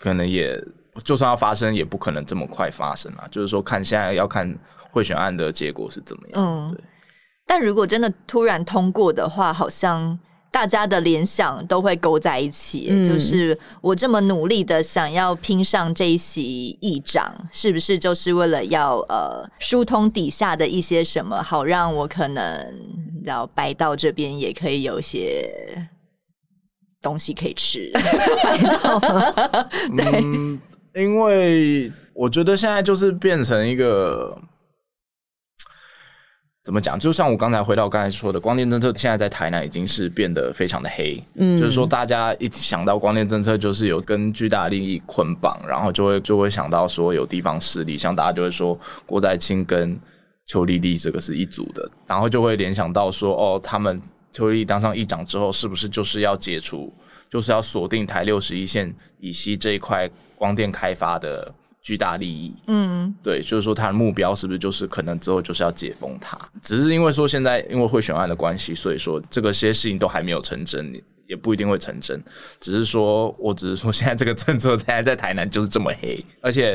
[0.00, 0.62] 可能也
[1.04, 3.26] 就算要发生，也不可能这么快发生啊。
[3.30, 4.58] 就是说，看现在要看
[4.90, 6.32] 贿选案的结果是怎么样。
[6.36, 6.84] 嗯，对。
[7.46, 10.18] 但如果真的突然通过的话，好像。
[10.52, 22.72] 大家的联想都会勾在一起，嗯、就是我这么努力的想要拼上这一席议长，是不是就是为了要呃疏通底下的一些什么，好让我可能
[23.24, 25.50] 然后白道这边也可以有一些
[27.00, 27.90] 东西可以吃？
[29.98, 30.60] 嗯，
[30.94, 34.38] 因为我觉得现在就是变成一个。
[36.64, 36.96] 怎么讲？
[36.98, 41.20] 就像我刚才回到刚才说的，光电政策现在在台南已经是变得非常的黑。
[41.34, 49.98] 嗯，就是说大家一想到光电政策，就是有跟巨大利益捆绑，然后就会就会想到说有地方势力，像大家就会说郭在清跟
[50.46, 54.00] 邱丽丽这个是一组的，然后就会联想到说哦，他们
[54.32, 56.92] 邱丽丽当上议长之后，是不是就是要解除，
[57.28, 61.52] 就是要锁定台六十一线以西这一块光电开发的？
[61.82, 66.38] 巨大利益，嗯，对，就是说他的目标是不是就是可能之后就是要解封它？
[66.62, 70.94] 只是因为说现在因为贿选案的关系，所以说这个些事情都还没有成真，
[71.26, 72.22] 也不一定会成真。
[72.60, 76.74] 只是说我只是说现在这个政策现在在台南就是这么黑，而且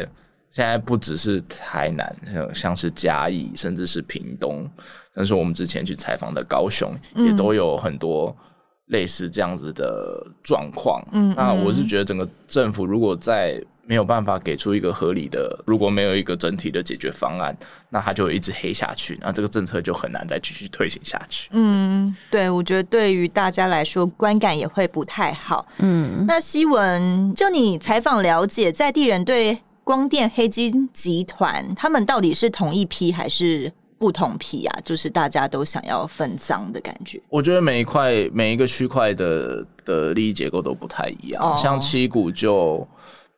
[0.51, 4.69] 现在不只是台南，像像是嘉义，甚至是屏东，
[5.15, 8.35] 但是我们之前去采访的高雄，也都有很多
[8.87, 11.01] 类似这样子的状况。
[11.13, 17.57] 嗯，那我是觉得整个政府如果在没有办法给出一个合理的，如果没有一个整体的解决方案，
[17.89, 21.47] 那它就会一直黑下去，那这个政策就很难再继续推行下去。
[21.53, 25.65] 嗯，对，我觉得对于大家来说观感也会不太好。
[25.77, 34.79] 嗯，那希文，就你采访了解，在地人对光电黑金集团，他们到底是同一批还是不同批啊？
[34.83, 37.21] 就是大家都想要分赃的感觉。
[37.29, 42.85] 我觉得每一块每一个区块的的利益结构都不太一样，哦、像七股就。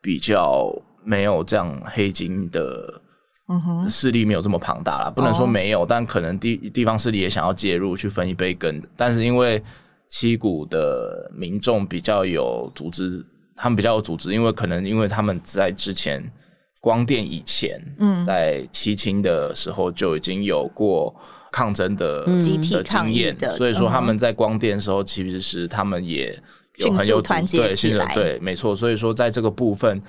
[0.02, 3.00] 比较没有这样黑金的
[3.88, 8.80] 势力没有这么庞大啦，不能说没有，但可能地地方势力也想要介入去分一杯羹。
[8.96, 9.62] 但是因为
[10.08, 13.24] 七股的民众比较有组织，
[13.56, 16.22] 他们比较有组织，因为可能因为他们在之前
[16.80, 21.14] 光电以前，嗯，在七清的时候就已经有过
[21.50, 26.40] 抗争的集体的经验，所以说他们在光电的时候其实是他们也。
[26.80, 28.74] 有很有团结起来，对，没错。
[28.74, 30.00] 所以说，在这个部分，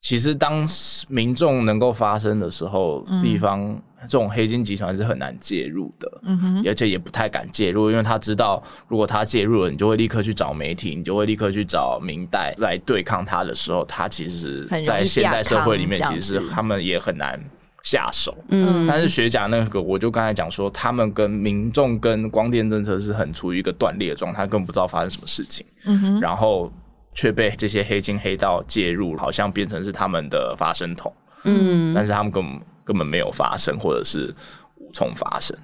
[0.00, 0.66] 其实当
[1.08, 17.40] 民众能够发声的时候，嗯、地方这种黑金集团是很难介入的，嗯哼，而且也不太敢介入，因为他知道，如果他介入了，你就会立刻去找媒体，你就会立刻去找明代来对抗他的时候，他其实，在现代社会里面，其实是他们也很难。
[17.82, 26.72] 下手，嗯，但是学甲那个，我就刚才讲说，他们跟民众跟光电政策是很处于一个断裂的状态，更不知道发生什么事情，嗯哼，然后
[27.12, 31.12] 却被这些黑金黑道介入，好像变成是他们的发声筒，
[31.44, 34.32] 嗯，但是他们根本根本没有发声，或者是
[34.76, 35.56] 无从发声。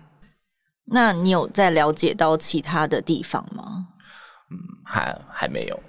[0.90, 3.87] 那你有在了解到其他的地方吗？
[4.50, 5.81] 嗯，还还没有。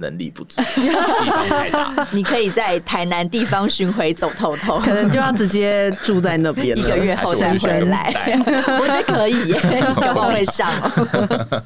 [0.00, 2.06] 能力不足，地方太大。
[2.12, 8.12] 你可以在台南地方巡回走透透，可能就要直接住在那边， 一个月后再回来。
[8.80, 9.60] 我觉得可以耶，
[9.96, 11.62] 搞不好会上哦。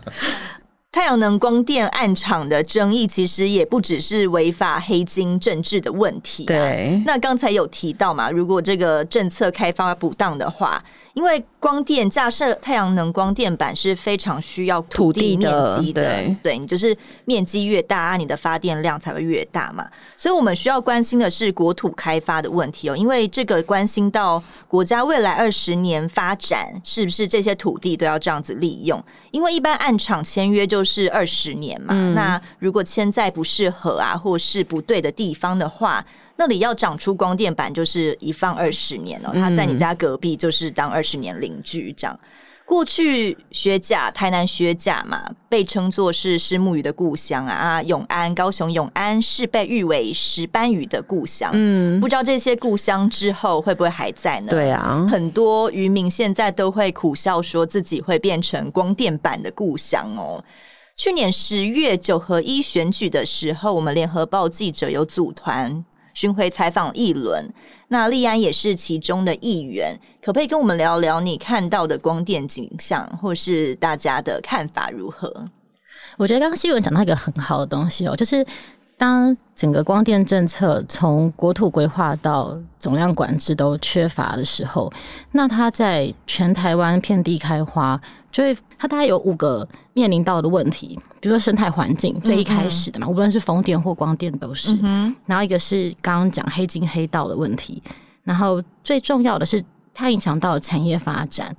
[0.91, 6.45] 太阳能光电暗场的争议，其实也不只是违法黑金政治的问题。
[6.47, 10.83] 对，那刚才有提到嘛，如果这个政策开发不当的话。
[11.15, 19.89] 因为光电架设太阳能光电板是非常需要土地面积的，的，对，对你就是面积越大，你的发电量才会越大嘛。
[20.17, 29.03] 所以我们需要关心的是国土开发的问题哦，因为这个关心到国家未来二十年发展是不是这些土地都要这样子利用？
[29.31, 36.05] 因为一般按厂签约就是二十年嘛，嗯、那如果签在不适合啊，或是不对的地方的话。
[36.41, 39.33] 那里要长出光电板，就是一放二十年了。
[39.35, 42.19] 他在你家隔壁，就是当二十年邻居这样。
[42.65, 47.53] 过去学甲台南学甲嘛，被称作是石目鱼的故乡啊。
[47.53, 51.51] 啊，永安高雄永安是被誉为石斑鱼的故乡。
[51.55, 54.51] 嗯，不知道这些故乡之后会不会还在呢？
[54.51, 60.45] 对啊，很多渔民现在都会苦笑说自己会变成光电板的故乡哦。
[60.97, 65.85] 去年十月九合一选举的时候，我们联合报记者有组团。
[66.19, 67.49] 巡回采访一轮，
[67.87, 75.33] 那立安也是其中的一员，可不可以跟我们聊聊你看到的光电景象，或是大家的看法如何？
[76.17, 78.45] 我觉得刚刚新闻讲到一个很好的东西哦，就是
[78.99, 84.93] 当整个光电政策从国土规划到总量管制都缺乏的时候，
[85.33, 87.99] 那它在全台湾遍地开花，
[88.31, 90.99] 就会它大概有五个面临到的问题。
[91.21, 94.77] 比如说生态环境最一开始的嘛，无论是风电或光电都是。
[94.83, 97.83] 嗯、然后一个是刚刚讲黑金黑道的问题，
[98.25, 99.63] 然后最重要的是
[99.95, 101.55] 它影响到产业发展，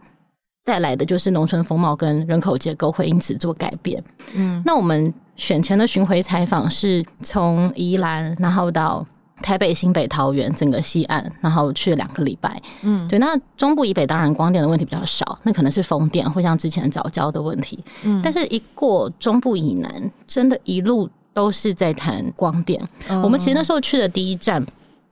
[0.70, 4.04] 带来的就是农村风貌跟人口结构会因此做改变。
[4.36, 9.06] 嗯，那我们选前的巡回采访是从宜兰，然后到。
[9.42, 12.62] 台北、新北、桃园整个西岸，然后去了两个礼拜。
[12.82, 13.18] 嗯，对。
[13.20, 17.80] 那中部以北当然光电的问题比较少，那可能是风电或像之前早教的问题。
[18.04, 22.86] 嗯，但是一过中部以南，真的一路都是在谈光电。
[23.08, 24.62] 嗯、我们其实那时候去的第一站，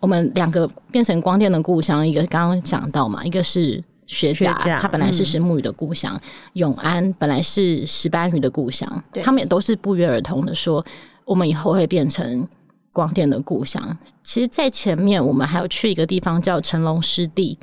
[0.02, 6.22] 我们两个变成光电的故乡，一个刚刚讲到嘛，一个是学甲，它本来是石木鱼的故乡；嗯、
[6.54, 9.04] 永安本来是石斑鱼的故乡。
[9.24, 10.84] 他们也都是不约而同的说，
[11.26, 12.48] 我们以后会变成。
[12.94, 17.56] 光电的故乡，其实，在前面我们还有去一个地方叫成龙湿地，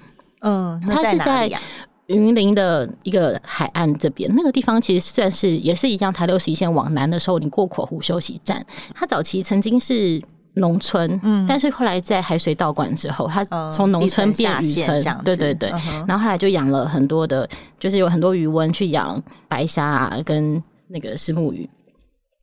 [0.42, 1.50] 嗯，它是在
[2.06, 4.32] 云林的一个海岸这边。
[4.36, 10.22] 那个地方其实算是也是一样，台六十一线往南的时候，你过口湖休息站，它早期曾经是
[10.54, 15.70] 农村，嗯，但是后来在海水倒灌之后，他从农村变渔村，对对对，
[16.06, 21.68] 然后后来就养了很多的，就是有很多鱼塭去养白虾啊，跟那个石目鱼。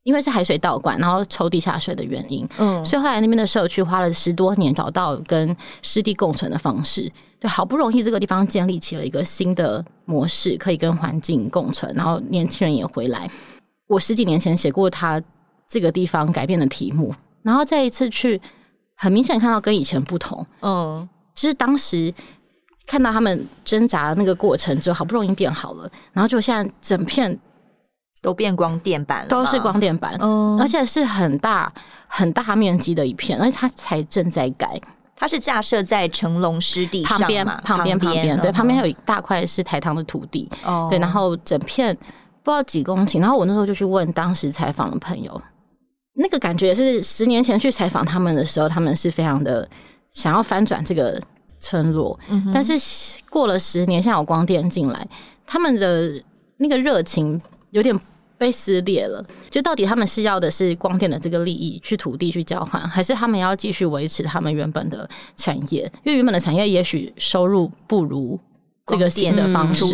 [0.03, 7.07] 因为是海水倒灌，然后抽地下水的原因，嗯，所以后来那边的社区花了十多年找到跟湿地共存的方式，
[7.39, 13.29] 就好不容易这个地方建立起了一个新的模式，可以跟环境共存，然后年轻人也回来。
[13.85, 15.21] 我十几年前写过他
[15.69, 18.39] 这个地方改变的题目，然后再一次去
[18.95, 20.45] 很明显看到跟以前不同。
[20.61, 22.13] 嗯，就是当时
[22.85, 27.37] 看到他们挣扎的那个过程之后，好不容易变好了，然后就现在整片
[28.21, 31.71] 都变光电板了，都是光电板，嗯，而且是很大
[32.07, 34.79] 很大面积的一片，而且它才正在改。
[35.15, 41.95] 它是架设在成龙湿地上旁边，旁边，旁边，对，旁边还有一大块是台糖的土地，哦，对，然后整片
[42.41, 45.39] 不知道几公顷，然后我那时候就去问当时采访的朋友，
[46.15, 49.67] 那个感觉也是十年前去采访他们的时候，他们是非常的
[50.11, 51.19] 想要翻转这个
[51.59, 52.73] 村落，嗯、但是
[53.29, 55.07] 过了十年，现在有光电进来，
[55.45, 56.23] 他们的
[56.57, 57.99] 那个热情有点。
[58.41, 65.83] 被撕裂了，就到底他们是要的是光电的这个利益去土地去交换，还是他们要继续维持他们原本的产业？
[66.03, 68.39] 因为原本的产业也许收入不如
[68.87, 69.85] 这个新的方式，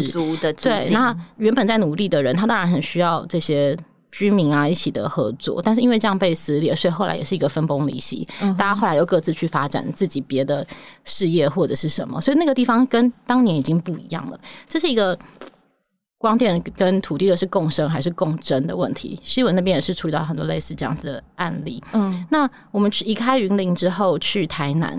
[0.41, 0.89] 的对。
[0.91, 3.77] 那原本在努力的人，他当然很需要这些
[4.12, 8.28] 居民啊一起的合作，但是因为这样被撕裂，所以后来也是一个分崩离析。
[8.41, 10.65] 嗯、大家后来又各自去发展自己别的
[11.04, 14.39] 事业或者是什么，所以那个地方跟当年已经不一样了。
[14.67, 15.17] 这是一个。
[16.20, 21.80] 光电跟土地的是共生还是共争的问题，西文那边也是处理到很多类似这样子的案例。
[21.93, 24.98] 嗯，那我们去移开云林之后去台南，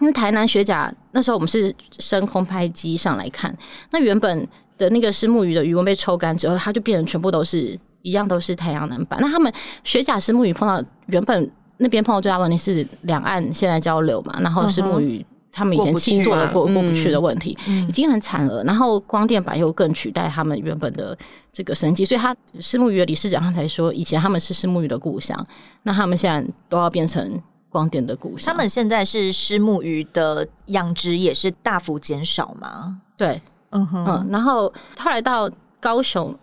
[0.00, 3.52] 因为台南学甲那时候我们是升空拍机上来看，
[3.90, 4.46] 那原本
[4.78, 9.18] 的那个是木鱼的鱼纹被抽干之后，它就变成全部都是一样都是太阳能板。
[9.20, 15.26] 那他们学甲虱目鱼碰到原本那边碰到最大问题是两岸现在交流嘛，然后虱目鱼。
[15.56, 17.56] 他们以前轻做的过过不去的问题，
[17.88, 18.64] 已经很惨了。
[18.64, 21.16] 然后光电板又更取代他们原本的
[21.52, 25.46] 这个生机，所以他虱目鱼的理事长他才说，以前他们是虱目鱼的故乡，
[25.84, 28.52] 那他们现在都要变成光电的故乡。
[28.52, 33.00] 他们现在是虱目鱼的养殖也是大幅减少吗？
[33.16, 33.40] 对，
[33.70, 34.28] 嗯哼，嗯。
[34.32, 34.62] 然后
[34.98, 36.36] 后来到高雄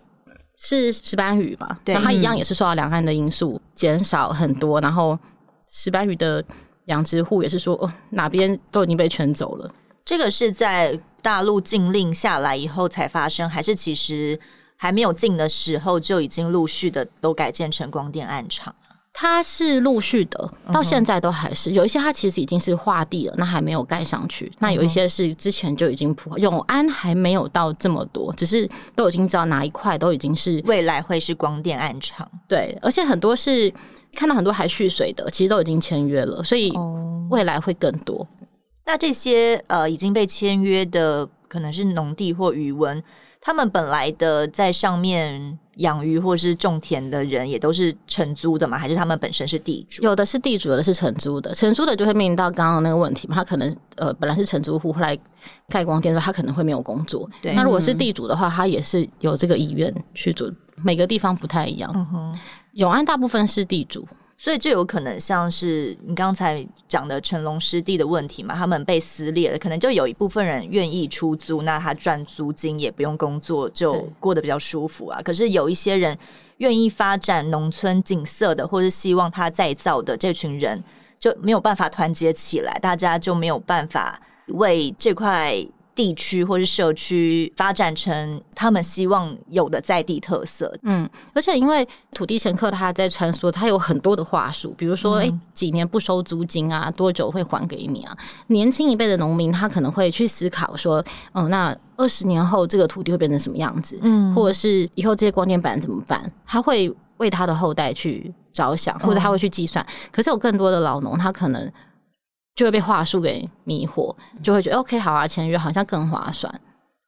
[0.62, 5.18] 是石斑鱼吧，对，它一样也是受到两岸的因素减少很多，然后
[5.66, 6.42] 石斑鱼的。
[6.86, 9.70] 养殖户也是说，哦，哪边都已经被圈走了。
[10.04, 14.38] 这个是在大陆禁令下来以后才发生，还是其实
[14.76, 18.74] 还没有禁的时候就已经陆续的都改建成光电暗场？
[19.12, 24.50] 它是陆续的，到现在都还是有一些，它其实已经是划地了，那还没有盖上去。
[24.58, 32.28] 那有一些是之前就已经铺，永安还没有到这么多，只是都已经知道哪一块都已经是未来会是光电暗场。
[32.48, 33.72] 对，而且很多是。
[34.14, 36.70] 看到很多还蓄水的，其实都已经签约了，所以
[37.30, 38.16] 未来会更多。
[38.16, 38.28] 哦、
[38.84, 43.02] 那这些呃已经被签约的，可能是农地或渔文，
[43.40, 48.76] 他们本来的在上面养鱼或是种田的人，也都是承租的吗？
[48.76, 50.02] 还是他们本身是地主？
[50.02, 51.54] 有的是地主，有的是承租的。
[51.54, 55.18] 承租的就会面临到刚刚那个问题嘛，他可能呃本来是承租户，后来
[55.68, 57.28] 盖光电之后，他可能会没有工作。
[57.40, 60.50] 对，那如果是地主的话，他也是有这个意愿去做。
[60.84, 61.90] 每个地方不太一样。
[61.94, 62.36] 嗯。
[62.72, 64.08] 永安大部分是地主，
[64.42, 75.22] 所以就有可能像是你刚才讲的成龙师弟的问题嘛，他们被撕裂了，可能就有一部分人愿意出租，那他赚租金也不用工作，就过得比较舒服啊。
[75.22, 76.18] 可是有一些人
[76.56, 80.82] 愿意发展农村景色的，或是希望他再造的这群人
[81.20, 85.64] 就没有办法团结起来，大家就没有办法为这块。
[85.94, 90.72] 地区或是社区发展成他们希望有的在地特色。
[90.82, 98.16] 嗯，而且因为土地乘客他在穿梭，他有很多的话术，比如说，哎、嗯欸，几年不收租金啊，多久会还给你啊？
[98.46, 103.98] 年轻一辈的农民他可能会去思考说，嗯，那二十年后这个土地会变成什么样子？
[104.02, 106.32] 嗯，或者是以后这些光电板怎么办？
[106.46, 109.84] 他会为他的后代去着想，或者他会去计算。
[109.84, 111.70] 嗯、可是有更多的老农，他可能。
[112.54, 116.52] 就会被话术给迷惑，就会觉得 OK 好啊，签约好像更划算，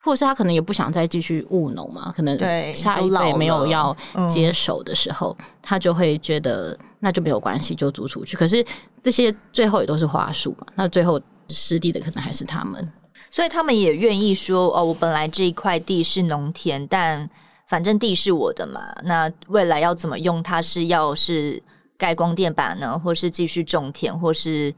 [0.02, 2.38] 或者是他可能也不想再继续务农嘛，可能
[2.74, 3.94] 下一辈没有要
[4.26, 8.38] 接手的时候，他就会觉得那就没有关系，就租出去。
[8.38, 8.64] 可是
[9.02, 12.92] 这些最后也都是话术嘛，那最后失地的可能还是他们，
[13.30, 17.28] 所以他们也愿意说哦，我本来这一块地是农田，但
[17.68, 21.62] 反正地是我的嘛，那未来要怎么用它，是要是
[21.98, 24.74] 盖光电板呢，或是继续种田，或是。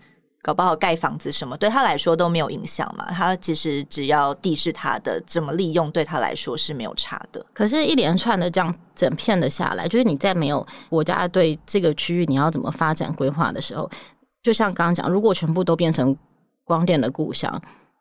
[0.46, 3.10] 搞不好盖房子什么对他来说都没有影响嘛？
[3.10, 7.44] 他其实只要地是他的，怎么利用对他来说是没有差的。
[7.52, 13.90] 可是，一连串的这样整片的下来，就是你在没有国家对这个区域你要怎么发展规划的时候，
[14.40, 16.16] 就像刚刚讲，如果全部都变成
[16.62, 17.60] 光电的故乡，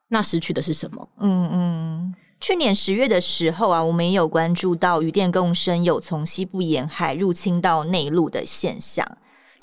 [0.09, 1.09] 那失去的是什么？
[1.21, 2.15] 嗯嗯。
[2.39, 9.03] 去年十月的时候啊，我们也有关注到渔电共生有从西部沿海入侵到内陆的现象。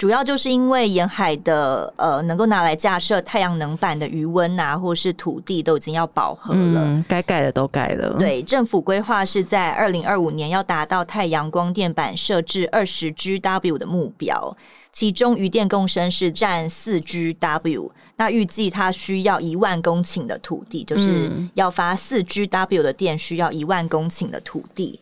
[0.02, 8.16] 主要就是因为沿海的呃，能够拿来架设太阳能板的余温啊，或是土地都已经要饱和了，嗯、该盖的都盖了。
[8.18, 14.56] 对，政府规划是在二零二五年要达到太阳光电板设置二十 GW 的目标。
[14.90, 24.98] 其中余电共生是占四 GW，那预计它需要一万公顷的土地，就是要发四 GW 的电需要一万公顷的土地。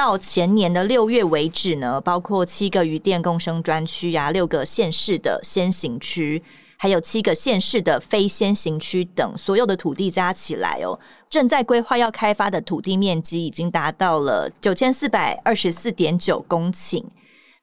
[0.00, 6.42] 到前年的六月为止呢，包括七个渔电共生专区、啊，六个县市的先行区，
[6.78, 10.98] 还有七个县市的非先行区等，所有的土地加起来哦，
[11.28, 17.04] 正在规划要开发的土地面积已经达到了九千四百二十四点九公顷。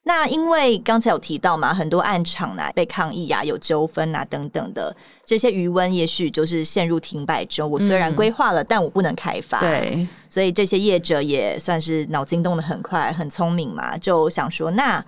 [0.07, 4.95] 那因为刚才有提到嘛，很多案场呢被抗议啊，有纠纷啊等等的，
[5.25, 7.69] 这些余温也许就是陷入停摆中。
[7.69, 9.59] 我虽然规划了，嗯、但我不能开发。
[9.59, 15.03] 对，所以这些业者也算是脑筋动得很快，很聪明嘛，就想说，那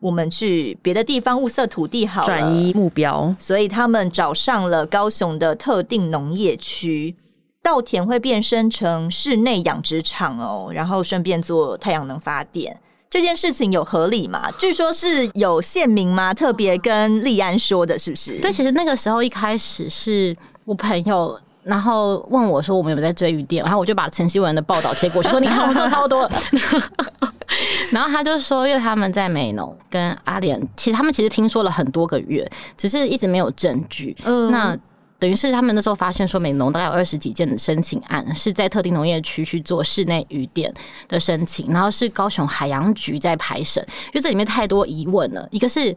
[0.00, 3.34] 我们去别的地方物色土地好了，转移目标。
[3.38, 7.16] 所以他们找上了高雄的特定农业区，
[7.62, 12.78] 稻田会变身成室内养殖场哦，然后顺便做太阳能发电。
[13.12, 14.50] 这件事情有合理吗？
[14.58, 16.32] 据说是有县民吗？
[16.32, 18.38] 特别跟立安说的，是不是？
[18.38, 20.34] 对，其实那个时候一开始是
[20.64, 26.26] 我朋友，然后问我说我们有没有在追鱼店，然后我就把陈希文的报道贴过去，说你看我们做超多。
[27.92, 34.16] 然后他就说，因为他们在美浓跟阿联，其实他们其实听说了很多个月，只是一直没有证据。
[34.24, 34.74] 嗯，那。
[35.22, 40.74] 等于是他们那时候发现说，美农大概有二十几件的申请案是在特定农业区去做室内渔电
[41.06, 45.46] 的申请，然后是高雄海洋局在排审，因为这里面太多疑问了。
[45.52, 45.96] 一个是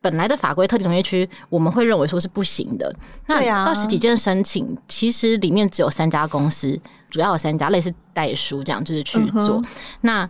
[0.00, 2.92] 本来的法规特定农业区，我们会认为说是不行的。
[3.28, 6.76] 那二十几件申请，其实里面只有三家公司，
[7.08, 9.62] 主要有三家类似代书这样，就是去做。
[10.00, 10.28] 那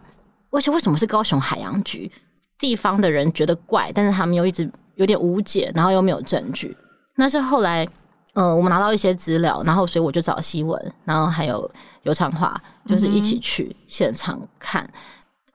[0.50, 2.12] 而且为什么是高雄海洋局？
[2.58, 6.76] 地方的人觉得怪，但是他们又一直有点无解，然后又没有证据。
[7.16, 7.88] 那是后来。
[8.34, 11.70] 嗯，我们拿到一些资料，然后所以我就找西文，然后还有
[12.02, 12.54] 游长华，
[12.86, 14.88] 就是一起去现场看。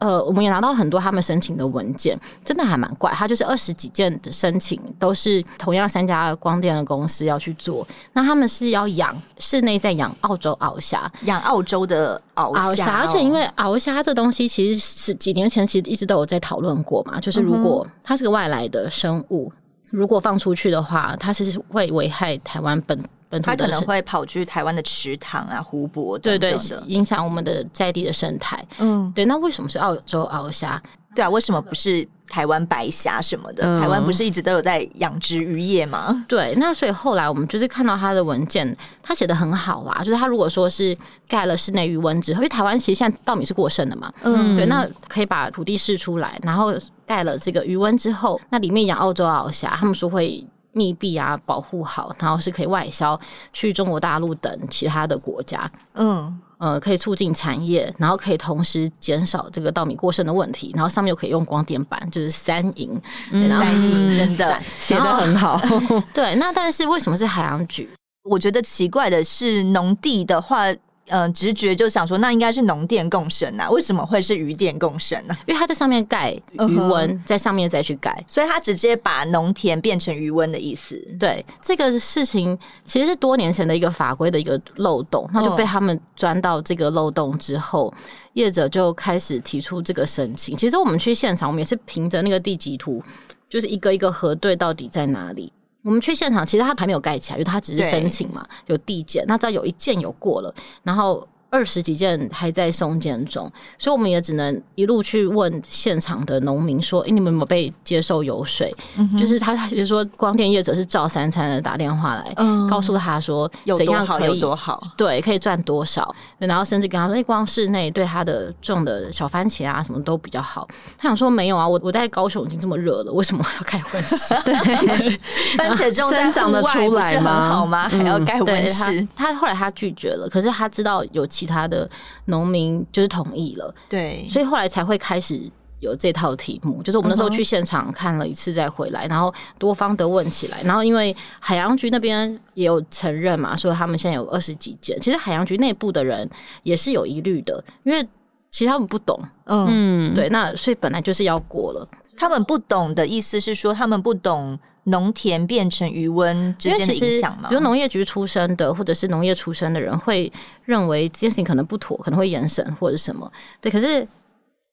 [0.02, 3.12] 嗯、呃，我们也拿到很多他们申请的文件，真的还蛮怪。
[3.12, 7.86] 他就是二十几件的申请，都是同样三家光电的公司要去做。
[8.14, 19.52] 那他们是要养室内在养澳洲鳌虾，养澳洲的鳌虾、哦，而且因为鳌虾这东西其实是几年前其实一直都有在讨论过嘛，就是如果它是个外来的生物。
[19.90, 22.98] 如果放出去的话，它其实会危害台湾本
[23.30, 28.64] 本土的，它可能会跑去台湾的池塘啊、湖泊等等，对对，影响我们的在地的生态。
[28.80, 29.26] 嗯，对。
[29.26, 30.82] 那为什么是澳洲鳌虾？
[31.16, 32.08] 对啊，为什么不是？
[32.32, 36.24] 台湾白虾什么的，嗯、台湾不是一直都有在养殖渔业吗？
[36.28, 40.04] 对，那所以后来我们就是看到他的文件，他写的很好啦。
[40.06, 40.96] 就是他如果说是
[41.28, 46.72] 盖了室内鱼温之后，因为台湾其实现在稻米是过剩的嘛，嗯，对，那可以把土地释出来，然后
[47.08, 53.20] 盖了这个鱼温之后，那里面养澳洲鳌虾，他们说会密闭啊，保护好，然后是可以外销
[53.54, 56.40] 去中国大陆等其他的国家，嗯。
[56.60, 63.02] 呃，可以促进产业，然后可以同时减少这个稻米过剩的问题，然后上面又可以用光电板，就是三赢，
[63.32, 65.58] 嗯、三赢真的 写的很好。
[66.14, 67.90] 对，那但是为什么是海洋局？
[68.30, 70.66] 我觉得奇怪的是，农地的话。
[71.10, 73.70] 嗯、呃，直觉就想说，那应该是农电共生啊？
[73.70, 75.36] 为什么会是渔电共生呢？
[75.46, 77.24] 因为他在上面盖渔温，uh huh.
[77.24, 80.96] 在上面再去盖，所以他直接把农田变成渔温的意思。
[81.20, 87.94] 对，这个事情其实是多年前的一个法规的一个漏洞，那就被他们钻到这个漏洞之后，
[88.34, 90.56] 业者就开始提出这个申请。
[90.56, 93.04] 其实我们去现场，我们也是凭着那个地籍图，
[93.50, 95.52] 就是一个一个核对到底在哪里。
[95.82, 99.24] 我们去现场，其实他还没有盖起来，因为他只是申请嘛，有递件。
[99.28, 100.54] 那只要有一件有过了，
[100.84, 101.28] 然后。
[101.52, 120.68] 二十几件还在送件中，所以我们也只能一路去问现场的农民说：“哎，你们有没有被接受油水？”嗯、就是他，比如说光电业者是照三餐的打电话来，嗯、告诉他说怎样可以有多好，对，可以赚多少，然后甚至跟他说：“哎，光室内对他的种的小番茄啊什么都比较好。”
[121.00, 124.36] 他想说：“没有啊，我我在高雄已经这么热了，为什么要盖温室？
[124.46, 124.54] 对，
[125.58, 127.50] 番茄种生长的出来吗？
[127.50, 127.90] 好吗？
[127.90, 131.28] 还要盖温室？”他后来他拒绝了，可是他知道有。
[131.40, 131.90] 其他的
[132.26, 135.40] 农民就是同意了，对，所以后来才会开始
[135.80, 136.84] 有这套题目。
[136.84, 145.00] 就是我们那时候去现场看了一次再回来，然后多方的问起来，然后因为海洋局那边也有承认嘛，说他们现在有二十几件。
[145.00, 146.30] 其实海洋局内部的人
[146.64, 148.06] 也是有疑虑的，因为
[148.52, 151.88] 其实他们不懂，嗯，对，那所以本来就是要过了。
[152.20, 154.60] 他们不懂的意思是说，他们不懂。
[154.86, 157.48] 农田变成余温之间的影响吗？
[157.48, 160.32] 比如农业局出身的，或者是农业出身的人，会
[160.66, 163.32] 认为这件事情可能不妥，可能会延审或者什么。
[163.62, 164.08] 对，可是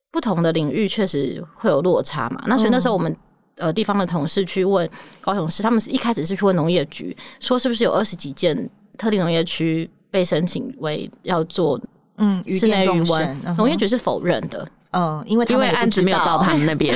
[0.09, 2.41] 不同的领域确实会有落差嘛。
[2.47, 3.15] 那所以那时候我们
[3.57, 4.89] 呃地方的同事去问
[5.21, 8.67] 高雄市，他们是一开始是去问农业局，说是不是有二十几件
[8.97, 11.79] 特定农业区被申请为要做
[12.15, 14.67] 嗯室内余温，农业局是否认的。
[14.91, 16.95] 嗯，因为他因为案子没有到他们那边，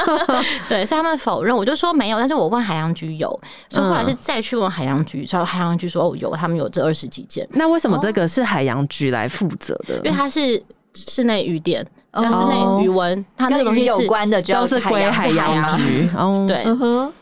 [0.68, 1.56] 对，所以他们否认。
[1.56, 3.28] 我就说没有，但是我问海洋局有，
[3.70, 7.48] 所以后来是再去问海洋局，然后海洋局说哦有，他们有这二十几件。
[7.52, 9.96] 那为什么这个是海洋局来负责的？
[9.96, 10.62] 因为它是
[10.94, 16.08] 室内雨点，要室内渔温，它那个东西有关的就都是归海洋局。
[16.14, 16.64] 哦，对，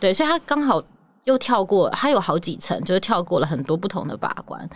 [0.00, 0.82] 对，所以它刚好
[1.24, 4.68] 又跳过，它有好几层，就是跳过了很多不同的把关。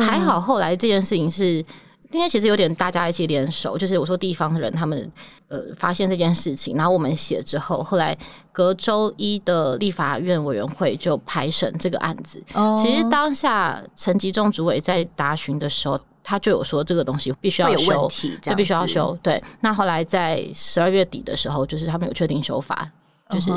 [0.00, 1.64] 还好后来这件事情是。
[2.10, 5.12] 今天其实有点大家一起联手，就是我说地方人他们
[5.48, 8.16] 呃发现这件事情，然后我们写之后，后来
[8.50, 12.42] 隔周一的立法院委员会就排审这个案子。
[12.54, 19.16] 哦、其实当下陈吉仲主委在答询的时候，他就有说这个东西必须要修，这必须要修。
[19.22, 22.90] 对，那后来在十二月底的时候，就是他们有确定修法，
[23.28, 23.50] 就是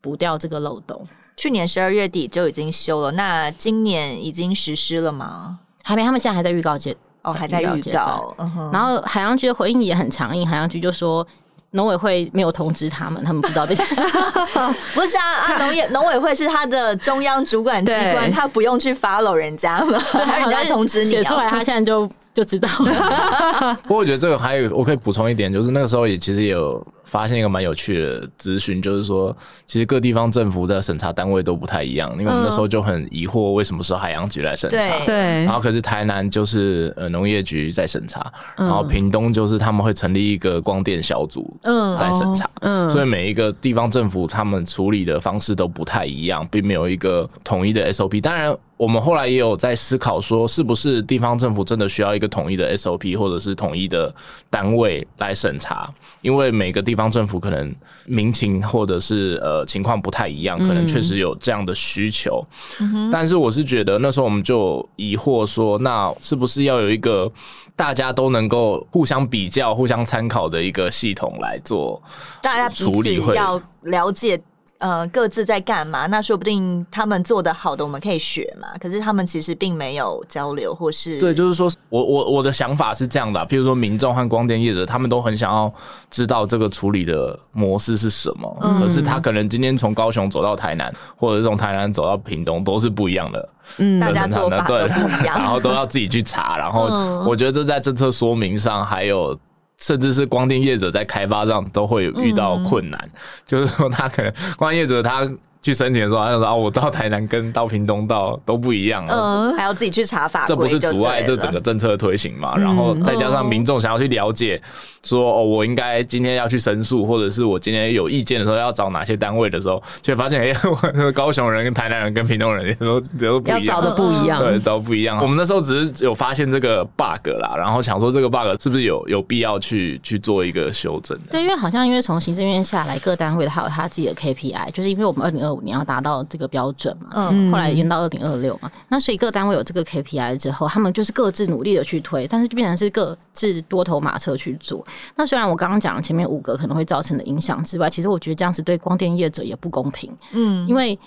[0.00, 1.04] 补掉这个漏洞。
[1.36, 5.58] 去年十二月底就已经修了，那今年已经实施了吗？
[5.82, 6.96] 还没，他们现在还在预告阶。
[7.22, 8.34] 哦，还在遇到，
[8.72, 11.26] 然后海洋局的回应也很强硬，海洋局就说
[11.70, 13.94] 农委会没有通知他们，他们不知道这件事。
[14.94, 23.74] 不是啊，啊，农业农委会是他的中央主管机关，他不用去 follow 人家嘛，还 人家通知你写出来，他现在就就知道了。
[23.84, 26.84] 不过我觉得这个还有，我可以补充一点，就是那个时候也其实也有。
[27.04, 32.10] 发现一个蛮有趣的资讯，就是说，其实各地方政府的审查单位都不太一样。
[32.12, 35.04] 因为我们那时候就很疑惑，为什么是海洋局来审查？
[35.04, 35.14] 对。
[35.44, 42.48] 然后可是台南就是呃农业局在审查，然后屏东就是他们会成立一个光电小组，嗯，在审查。
[42.62, 42.88] 嗯。
[42.88, 48.22] 所以每一个地方政府他们处理的方式都不太一样，并没有一个统一的 SOP。
[48.22, 48.56] 当然。
[48.82, 54.12] 我们后来也有在思考，说是不是地方政府真的需要一个统一的 SOP，或者是统一的
[54.50, 55.88] 单位来审查？
[56.20, 57.72] 因为每个地方政府可能
[58.06, 62.44] 民情或者是呃情况不太一样，可能确实有这样的需求。
[62.80, 67.30] 嗯、但是我是觉得那时候我们就疑惑说，那是不是要有一个
[67.76, 72.02] 大家都能够互相比较、互相参考的一个系统来做
[72.42, 73.20] 大家处理？
[73.20, 74.42] 会要了解。
[74.82, 76.08] 呃，各自在干嘛？
[76.08, 78.66] 那说不定他们做的好的，我们可以学嘛。
[78.80, 85.72] 可是他们其实并没有交流，或是对，就是说我我我的想法是这样的啊，譬如说民众和光电业者，他们都很想要
[86.10, 88.58] 知道这个处理的模式是什么。
[88.60, 93.48] 嗯，可是他可能今天从高雄走到台南，或者是从台南走到屏东，都是不一样的。
[93.76, 96.58] 嗯，大家做法都不一样， 然后都要自己去查。
[96.58, 96.88] 然后
[97.24, 99.38] 我觉得这在政策说明上还有。
[99.82, 105.28] 甚至是光电业者在开发上都会遇到困难，嗯、就是说他可能光电业者他。
[105.62, 112.56] 去申请的时候，他就说啊，我到台南跟到屏东到都不一样，嗯，还要自己去查法规，这不是阻碍这整个政策推行嘛？
[112.56, 114.60] 然后再加上民众想要去了解，
[115.04, 120.52] 说哦，我应该今天要去申诉，或者是我今天有意见的时候要找哪些单位的时候，却发现哎，
[121.04, 125.18] 我高雄人跟台南人跟屏东人都都不一样，要找的不一样，对，都不一样。
[125.22, 131.16] 我们那时候只是有发现这个 bug 啦，然后想说这个 bug 是不是有有必要去去做一个修正？
[131.30, 136.22] 对，因为好像因为从行政院下来，各单位还有他自己的 KPI，就是因为我们二零二五年要达到。
[136.32, 144.82] 这个标准嘛，嗯，后来延到二零二六嘛，那所以各单位有这个 KPI 之后，他们就是各自努力的去推，但是就变成是各自多头马车去做。
[145.16, 150.98] 那虽然我刚刚讲前面五个可能会造成的影响之外，其实我觉得这样子对光电业者也不公平，嗯，因为。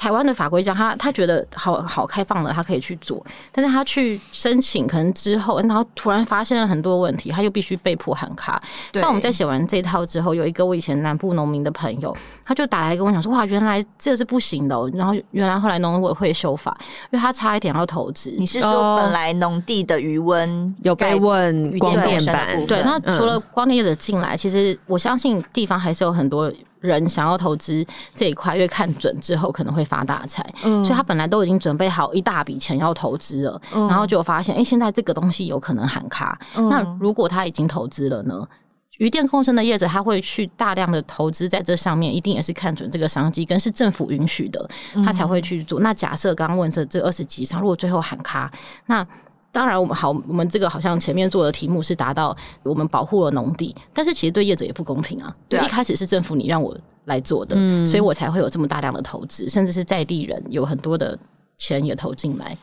[0.00, 3.22] 台湾的法规讲他，他觉得好好开放了，他可以去做。
[3.52, 8.58] 但是他去申请，可能之后，然后突然发现了很多问题，他又必须被迫喊卡。
[8.94, 16.74] 像我们在写完这套之后，有一个我以前南部农民的朋友，他就打来跟我讲说：“哇，原来这是不行的。”然后原来后来农委会修法，
[17.10, 18.30] 因为他差一点要投资。
[18.38, 22.64] 你是说本来农地的余温有被问光电板？
[22.64, 26.50] 对，那除了光电业者进来，其实我相信地方还是有很多。
[26.80, 36.38] 人想要投资这一块，因为看准之后可能会发大财，嗯、所以他本来都已经准备好一大笔钱要投资了，嗯、然后就发现，哎、欸，现在这个东西有可能喊卡。
[36.56, 38.46] 嗯、那如果他已经投资了呢？
[38.98, 44.68] 渔电共生的业者他会去大量的投资在这上面，一定也是看准这个商机，跟是政府允许的，
[45.04, 45.80] 他才会去做。
[45.80, 48.50] 嗯、那假设刚刚问这这二十几场，如果最后喊卡，
[48.86, 49.06] 那。
[49.52, 55.34] 当然，我们好，我们这个好像前面做的题目是达到我们保护了农地，但是其实对业者也不公平啊。
[55.48, 56.76] 对，一开始是政府你让我
[57.06, 61.18] 来做的，嗯，所以我才会有这么大量的投资，甚至是在地人有很多的
[61.58, 62.56] 钱也投进来。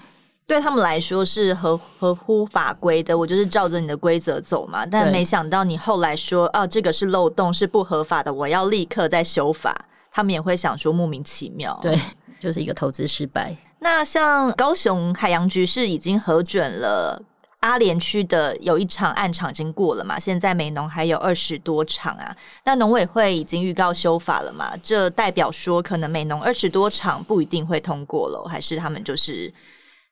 [0.45, 4.85] 对他们来说是合合乎法规的，我就是照着你的规则走嘛。
[4.85, 11.77] 但没想到你后来说哦，这个是漏洞，是不合法的，我要立刻再修法，他们也会想说莫名其妙。
[11.81, 11.99] 对，
[12.39, 13.55] 就是一个投资失败。
[13.79, 17.21] 那像高雄海洋局是已经核准了
[17.59, 20.19] 阿联区的有一场案场已经过了嘛？
[20.19, 22.35] 现在美农还有二十多场啊。
[22.65, 24.75] 那农委会已经预告修法了嘛？
[24.81, 29.53] 这代表说可能美农二十多场不一定会通过了，还是他们就是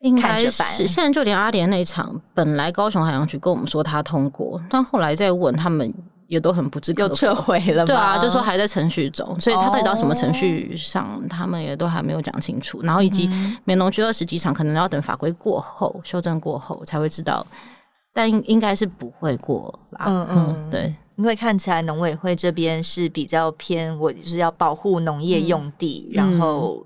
[0.01, 0.85] 应该是？
[0.85, 5.91] 现在就连阿联那一场，本来高雄海洋局跟我们说他通过，但后来再问他们
[6.27, 7.85] 也都很不置可否，又撤回了？
[7.85, 12.81] 对啊，就说还在程序中，所以他到底到什么程序上，哦、他们也都还没有讲清楚。
[12.81, 13.29] 然后以及
[13.63, 17.45] 美农区二十几场，可能要等法规过后修正过后才会知道，
[18.13, 20.05] 但应应该是不会过啦。
[20.07, 26.83] 嗯嗯，对，因为看起来农委会这边是比较偏，我就是要保护农业用地，嗯、然后，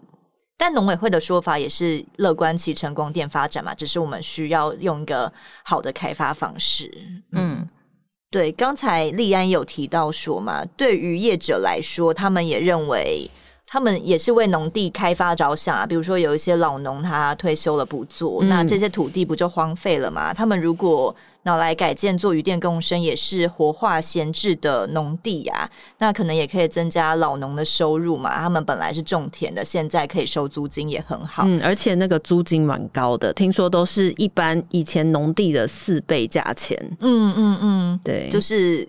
[0.57, 5.31] 但农委会的说法也是乐观其成光电发展嘛，只是我们需要用一个
[5.63, 6.91] 好的开发方式。
[7.31, 7.67] 嗯。
[8.31, 13.27] 对，刚才立安有提到说嘛，对于业者来说，他们也认为，
[13.69, 15.85] 他们也是为农地开发着想啊。
[15.85, 20.33] 比如说，有一些老农他退休了不做，嗯、那这些土地不就荒废了吗？
[20.33, 25.69] 他们如果拿来改建做渔电共生，也是活化闲置的农地呀、啊。
[25.99, 28.37] 那可能也可以增加老农的收入嘛。
[28.39, 31.43] 他们本来是种田的，现在可以收租金也很好。
[31.45, 36.75] 嗯，而且那个租金蛮高的，听说都是一般以前农地的四倍价钱。
[36.99, 38.87] 嗯嗯嗯，对，就是。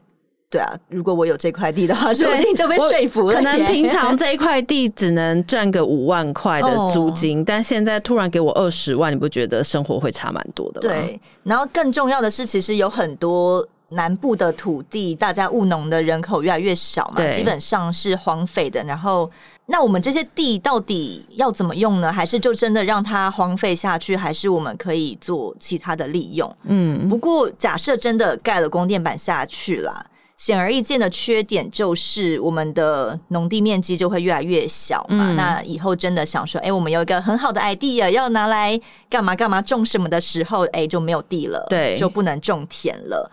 [0.51, 3.37] 对啊，如果我有这块地的话，说不定就被说服了。
[3.37, 10.93] 可能平常这一块地只能赚个五万块的租金，哦、但现在突然给我二十万，你不觉得生活会差蛮多的吗？
[10.93, 18.83] 对，然后更重要的是，其实有很多南部的土地，大家务农的人口越来越少嘛，基本上是荒废的。
[18.83, 19.31] 然后，
[19.67, 22.13] 那我们这些地到底要怎么用呢？
[22.13, 24.17] 还是就真的让它荒废下去？
[24.17, 26.53] 还是我们可以做其他的利用？
[26.65, 30.05] 嗯，不过假设真的盖了光电板下去啦。
[30.41, 35.33] 显而易见的缺点就是，我们的农地面积就会越来越小嘛。
[35.33, 38.81] 嗯、那以后真的想说，哎、欸，我们有一个很好的 idea，要拿来
[39.11, 43.31] 干嘛干嘛种什么的时候，哎、欸，就没有地了，对，就不能种田了。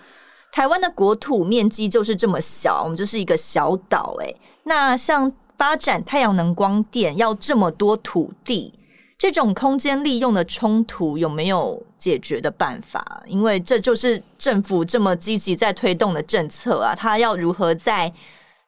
[0.52, 8.74] 台湾的国土面积就是这么小，我们就是一个小岛，哎，那像发展太阳能光电要这么多土地。
[9.18, 13.24] 这种空间利用的冲突有没有解决的办法？
[13.26, 18.14] 因为这就是政府这么积极在推动的政策啊，它要如何在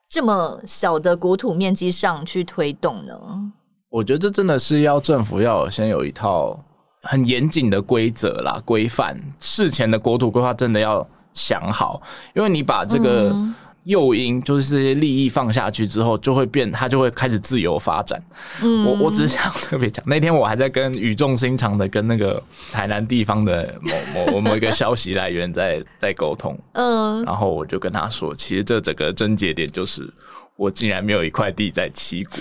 [0.09, 3.13] 这么小的国土面积上去推动呢？
[3.89, 6.59] 我觉得这真的是要政府要先有一套
[7.03, 12.01] 很严谨的规则啦、规范，事前的国土规划真的要想好，
[12.33, 13.29] 因为你把这个。
[13.31, 13.53] 嗯
[13.83, 18.21] 诱因就是这些利益放下去之后，就会变，它就会开始自由发展。
[18.61, 26.57] 嗯，我我只是想特别讲，那天我还在跟语重心长的跟那个台南地方的某某某某一个消息来源在在沟通。
[26.73, 30.07] 嗯，然后我就跟他说，其实这整个症结点就是。
[30.59, 32.31] 我竟然没有一块地在七股，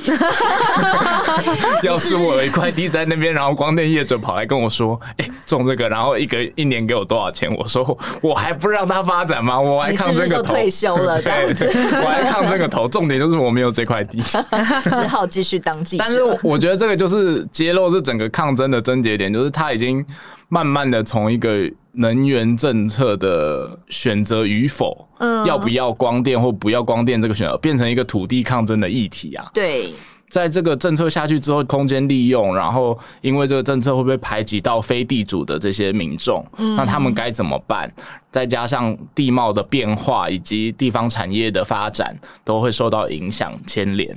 [1.84, 9.60] 要是我有一块地在那边，然后光电业者跑来跟我说：“哎、欸，种这个，然后一个一年给我多少钱？”我说：“我还不让他发展吗？
[9.60, 11.68] 我还抗这个头，退休了， 对，对，
[12.02, 12.88] 我还抗这个头。
[12.88, 16.02] 重点就是我没有这块地，只好继续当记者。
[16.04, 20.04] 但是我觉得这个就是揭露这整个抗争的症结点，就是他已经
[20.48, 21.70] 慢慢的从一个。
[21.90, 29.50] 能源政策的选择与否，嗯，要不要光电或不要光电这个选择，变成一个土地抗争的议题啊。
[29.52, 29.92] 对，
[30.28, 36.44] 在这个政策下去之后，空间利用，然后因为这个政策会不会排挤到非地主的这些民众？
[36.58, 37.92] 嗯，那他们该怎么办？
[38.30, 42.14] 再加上地貌的变化以及地方产业的发展，
[42.44, 44.16] 都会受到影响牵连。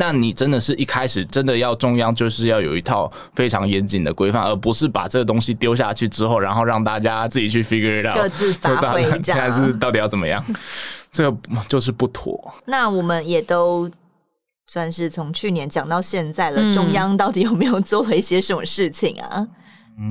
[0.00, 9.04] 那你真的是一开始真的要中央就是要有一套非常严谨的规范，而不是把这个东西丢下去之后，然后让大家自己去 figure it out，各自发挥。
[9.22, 10.42] 现在是到底要怎么样？
[11.12, 11.36] 这个
[11.68, 12.50] 就是不妥。
[12.64, 13.90] 那我们也都
[14.68, 19.46] 算是从去年讲到现在了，中央到底有没有做了一些什么事情啊？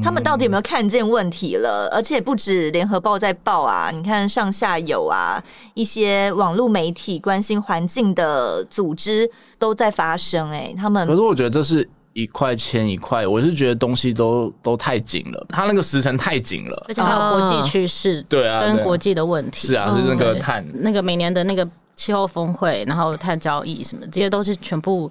[0.04, 1.90] 他们到底有没有看见问题了？
[1.92, 10.52] 而且不止联合报在报啊，你看上下游啊，一些网络媒体关心环境的组织都在发声。
[10.52, 25.10] 哎，他们可是我觉得这是一块牵一块，我是觉得东西都都太紧了，它那个时程太紧了，而且还有国际趋势，对啊，跟国际的问题是啊，是那个碳那个每年的那个气候峰会，然后碳交易什么，这些都是全部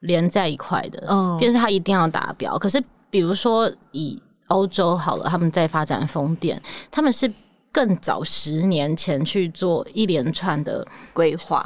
[0.00, 2.80] 连在一块的，嗯，便是它一定要达标，可是。
[3.12, 6.60] 比如说，以欧洲好了，他们在发展风电，
[6.90, 7.30] 他们是
[7.70, 11.62] 更早十年前去做一连串的规划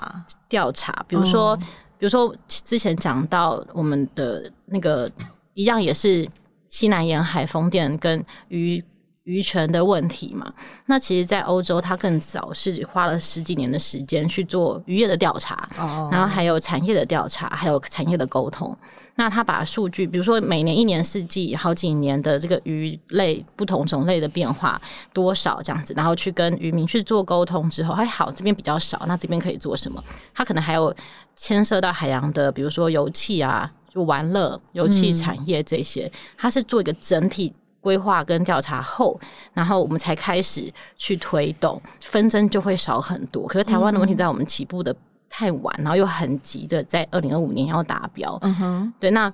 [0.48, 1.04] 调查。
[1.06, 1.60] 比如说，嗯、
[1.98, 5.08] 比如说之前讲到我们的那个
[5.54, 6.28] 一样，也是
[6.68, 8.82] 西南沿海风电跟渔
[9.26, 10.52] 渔权的问题嘛。
[10.86, 18.76] 那其实，在欧洲，它更早是花了十几年的时间去做渔业的调查，哦、然后还有产业的调查，还有产业的沟通。
[19.18, 24.78] 那他把数据，比如说每年一年四季好几年的这个鱼类不同种类的变化
[25.12, 30.04] 多少这样子，然后去跟渔民去做沟通之后，还好这边比较少，那这边可以做什么？
[30.34, 30.94] 他可能还有
[31.34, 37.50] 牵涉到海洋的，比如说油气啊，就玩乐、油气产业这些，他是做一个整体
[37.86, 39.16] 规划跟调查后，
[39.52, 43.46] 然后我们才开始去推动，纷争就会少很多。
[43.46, 44.92] 可是台湾的问题在我们起步的
[45.30, 48.36] 太晚，然后又很急的在二零二五年要达标。
[48.42, 49.32] 嗯哼，对，那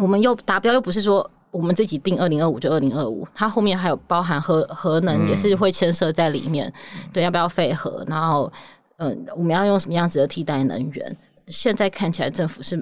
[0.00, 6.72] 我们又达标又不是说我们自己定二零二五就二零二五，它后面还有包含核核能也是会牵涉在里面。
[6.94, 8.04] 嗯、对，要不要废核？
[8.06, 8.52] 然后，
[8.98, 11.16] 嗯，我们要用什么样子的替代能源？
[11.48, 12.76] 现在看起来政府是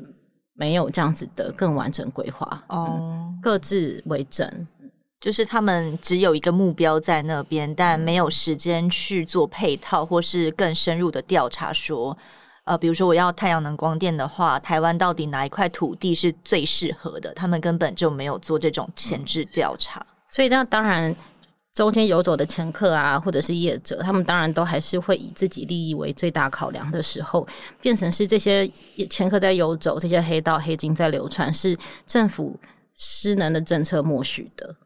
[0.57, 4.47] 没有这样子的更完整规划哦、嗯，各自为政。
[5.25, 11.73] 就是他们只有一个目标在那边，但没有时间去做配套或是更深入的调查。
[11.73, 12.15] 说，
[12.65, 17.33] 呃，比如说我要太阳能光电的话，台湾到底哪一块土地是最适合的？
[17.33, 20.05] 他们根本就没有做这种前置调查。
[20.29, 21.17] 所以，那当然
[21.73, 27.49] 中间游走的掮客啊，或者是业者，他们当然都还是会以自己利益为最大考量的时候，
[27.81, 28.71] 变成是这些
[29.09, 31.75] 掮客在游走，这些黑道黑金在流传，是
[32.07, 32.61] 政府
[32.95, 34.77] 失能的政策默许的。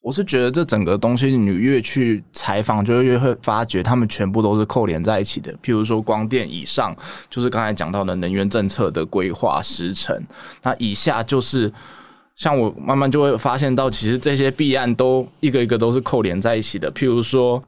[0.00, 5.52] 我是觉得这整个东西，你越去采访，就越会发觉，他们全部都是扣连在一起的。
[5.62, 6.96] 譬如说，光电以上
[7.28, 10.22] 就是刚才讲到的能源政策的规划时程，
[10.62, 11.70] 那以下就是
[12.36, 16.90] 像我慢慢就会发现到，其实这些弊案都一个一个都是扣连在一起的。
[16.92, 17.62] 譬如说，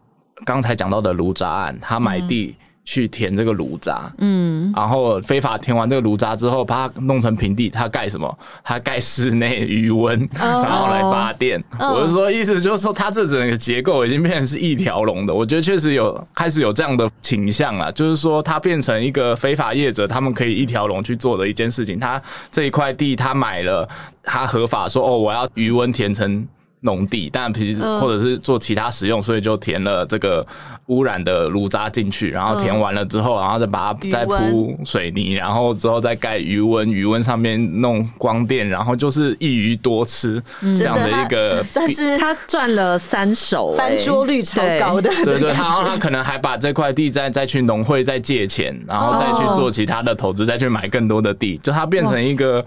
[0.46, 2.54] 刚才讲到的炉渣案，他买地。
[2.58, 8.38] 嗯去填这个炉渣，嗯，然后非法填完这个炉渣之后，把它弄成平地，它盖什么？
[8.64, 11.62] 它盖室内余温，然后来发电。
[11.78, 11.98] Oh.
[11.98, 15.32] 我是说，意思就是说，它这整个结构已经变成是一条龙的。
[15.32, 21.96] 我觉得确实有开始有这样的倾向了，就是说，它变成一个非法业者，他们可以一条龙去做的一件事情。
[21.96, 22.20] 他
[22.50, 23.88] 这一块地，他买了，
[24.24, 26.44] 他合法说，哦，我要余温填成。
[26.82, 30.46] 农地，但平时或者是做其他使用，所以就填了这个
[30.86, 45.10] 污染的炉渣进去，然后填完了之后，然后再把它再铺水泥，然后之后再盖余温，余温上面弄光电，然后就是一鱼多吃这样的一个，但是他赚了三手， 翻桌率超高的。
[45.24, 52.64] 对对，然后他可能还把这块地再再去农会再借钱，然后再去做其他的投资，再去买更多的地，就它变成一个。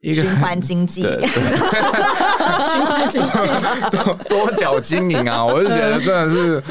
[0.00, 3.28] 一个循环经济， 循环经济，
[3.90, 5.44] 多多角经营啊！
[5.44, 6.62] 我就觉得真的是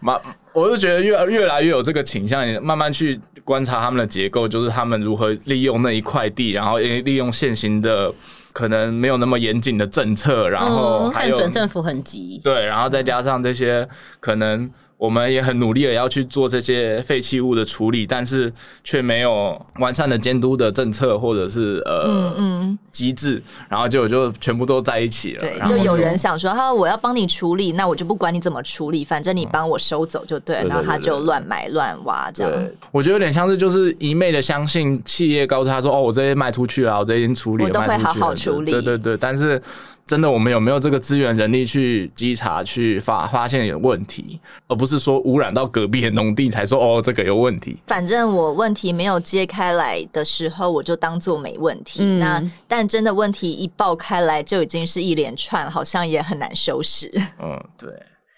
[0.00, 0.20] 蛮，
[0.52, 8.12] 我就觉得越越来越有这个倾向，慢慢去观察他们的结构，就是他们如何利用那一块地，然后利用现行的
[8.52, 14.70] 可能没有那么严谨的政策，然后还有看准政府很急，对，然后再加上这些可能。
[15.02, 18.52] 我们也很努力的要去做这些废弃物的处理，但是
[18.84, 25.40] 却没有完善的监督的政策或者是呃嗯嗯机制，然后就就全部都在一起了。
[25.40, 30.68] 对，就有人想说，哈，我要帮你处理，那我就不管你怎么处理，反正你帮我收走就对了。
[30.68, 32.52] 然后他就乱买乱挖这样。
[32.52, 38.70] 对，我觉得有点像是就是一昧的相信企业告诉他说，哦，我这些卖出去了，我这些已经处理了，我都会好好处理。
[38.70, 39.60] 对对对，但是。
[40.06, 47.78] 真的，我们有没有这个资源、人力去稽查、去发发现有问题，而不是说污染到隔壁的农地才说哦，这个有问题。
[47.86, 52.00] 反正我问题没有揭开来的时候，我就当做没问题。
[52.02, 57.10] 嗯、那但真的问题一爆开来，就已经是一连串，好像也很难收拾。
[57.40, 57.90] 嗯，对。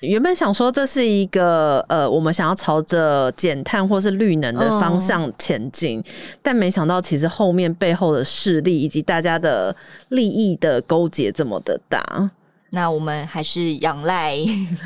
[0.07, 6.05] 原本想说这是一个呃，我们想要朝着减碳或是绿能的方向前进，嗯，
[6.43, 9.75] 但没想到其实后面背后的势力以及大家的
[10.09, 12.31] 利益的勾结这么的大。
[12.75, 14.37] 那我们还是仰赖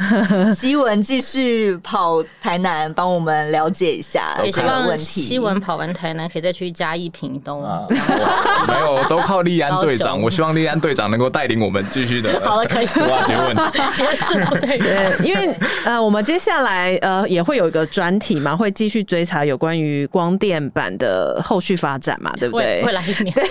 [0.54, 5.02] 希文继续跑台南，帮我们了解一下这个问题。
[5.04, 7.64] 希望希文跑完台南，可以再去嘉义屏东。
[7.64, 10.20] 啊、没有，都靠立安队长。
[10.20, 12.38] 我希望立安队长能够带领我们继续的。
[12.44, 13.62] 好了，可以挖掘问题。
[13.94, 15.26] 结束了，对对。
[15.26, 22.82] 因为呃，我们接下来呃也会有一个专题嘛，会继续追查有关于光电版的后续发展嘛，对不对？
[22.84, 23.34] 未来一年。
[23.34, 23.48] 对，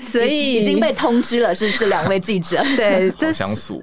[0.00, 1.86] 所以已经被通知了，是不是？
[1.86, 3.10] 两位记者，对。
[3.32, 3.82] 相属，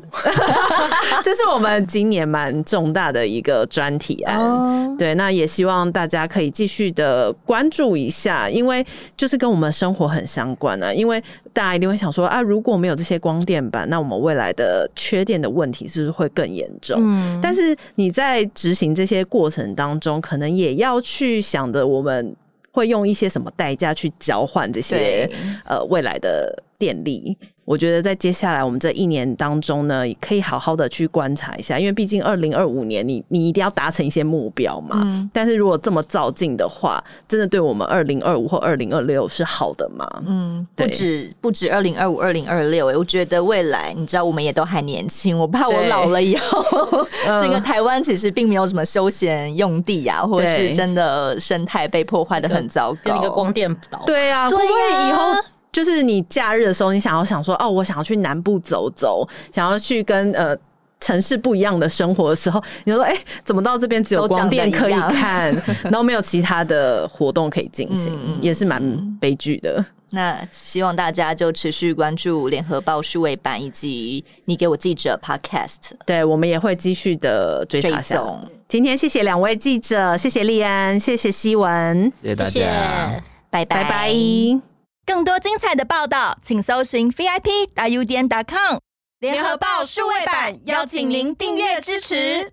[1.24, 4.38] 这是我们今年蛮重大的一个专题案。
[4.38, 4.98] Oh.
[4.98, 8.86] 对，那也希望大家可以继续的关注一下，因为
[9.16, 10.94] 就是跟我们生活很相关啊。
[10.94, 11.22] 因为
[11.54, 17.00] 大家一定会想说啊，如果没有这些光电板，那我们未来的缺电的问题是不是会更严重？
[17.02, 22.36] 嗯，但是你在执行这些过程当中，可能也要去想的，我们
[22.72, 25.30] 会用一些什么代价去交换这些
[25.66, 27.38] 呃未来的电力。
[27.66, 35.00] 我觉得在接下来我们这一年当中呢，可以好好的去观察一下，因为毕竟二零二五年你你一定要达成一些目标嘛。
[35.04, 35.30] 嗯。
[35.32, 40.08] 但是如果这么造进的话，真的对我们二零二五或二零二六是好的吗？
[40.26, 46.64] 嗯，不止不止二零二五、二零二六，我觉得未来你知道我们也都还年轻，我怕我老了以后，
[47.38, 54.02] 这个台湾其实并没有什么休闲用地啊，或者是真的生态被破坏的很糟糕，变一个光电岛。
[54.08, 55.36] 对啊，会不会以后？
[55.72, 60.56] 就是你假日的时候，你想要想说哦，我想要去南部走走，想要去跟呃
[61.00, 68.82] 城市不一样的生活的时候，你说哎、欸，怎么到这边只有光电可以看， 然后没有其他的活动可以进行，嗯、也是蛮
[69.20, 69.84] 悲剧的。
[70.12, 78.20] 那希望大家就持续关注联合报数位版以及你给我记者 Podcast，对，我们也会继续的追查下。
[78.68, 83.84] 今天谢谢两位记者，谢谢立安，谢谢希文，谢谢大家，拜拜。
[83.84, 84.69] 拜拜。
[85.10, 88.78] 更多精彩的报道，请搜寻 VIP 大 U 点 com
[89.20, 92.52] 联合报数位版，邀请您订阅支持。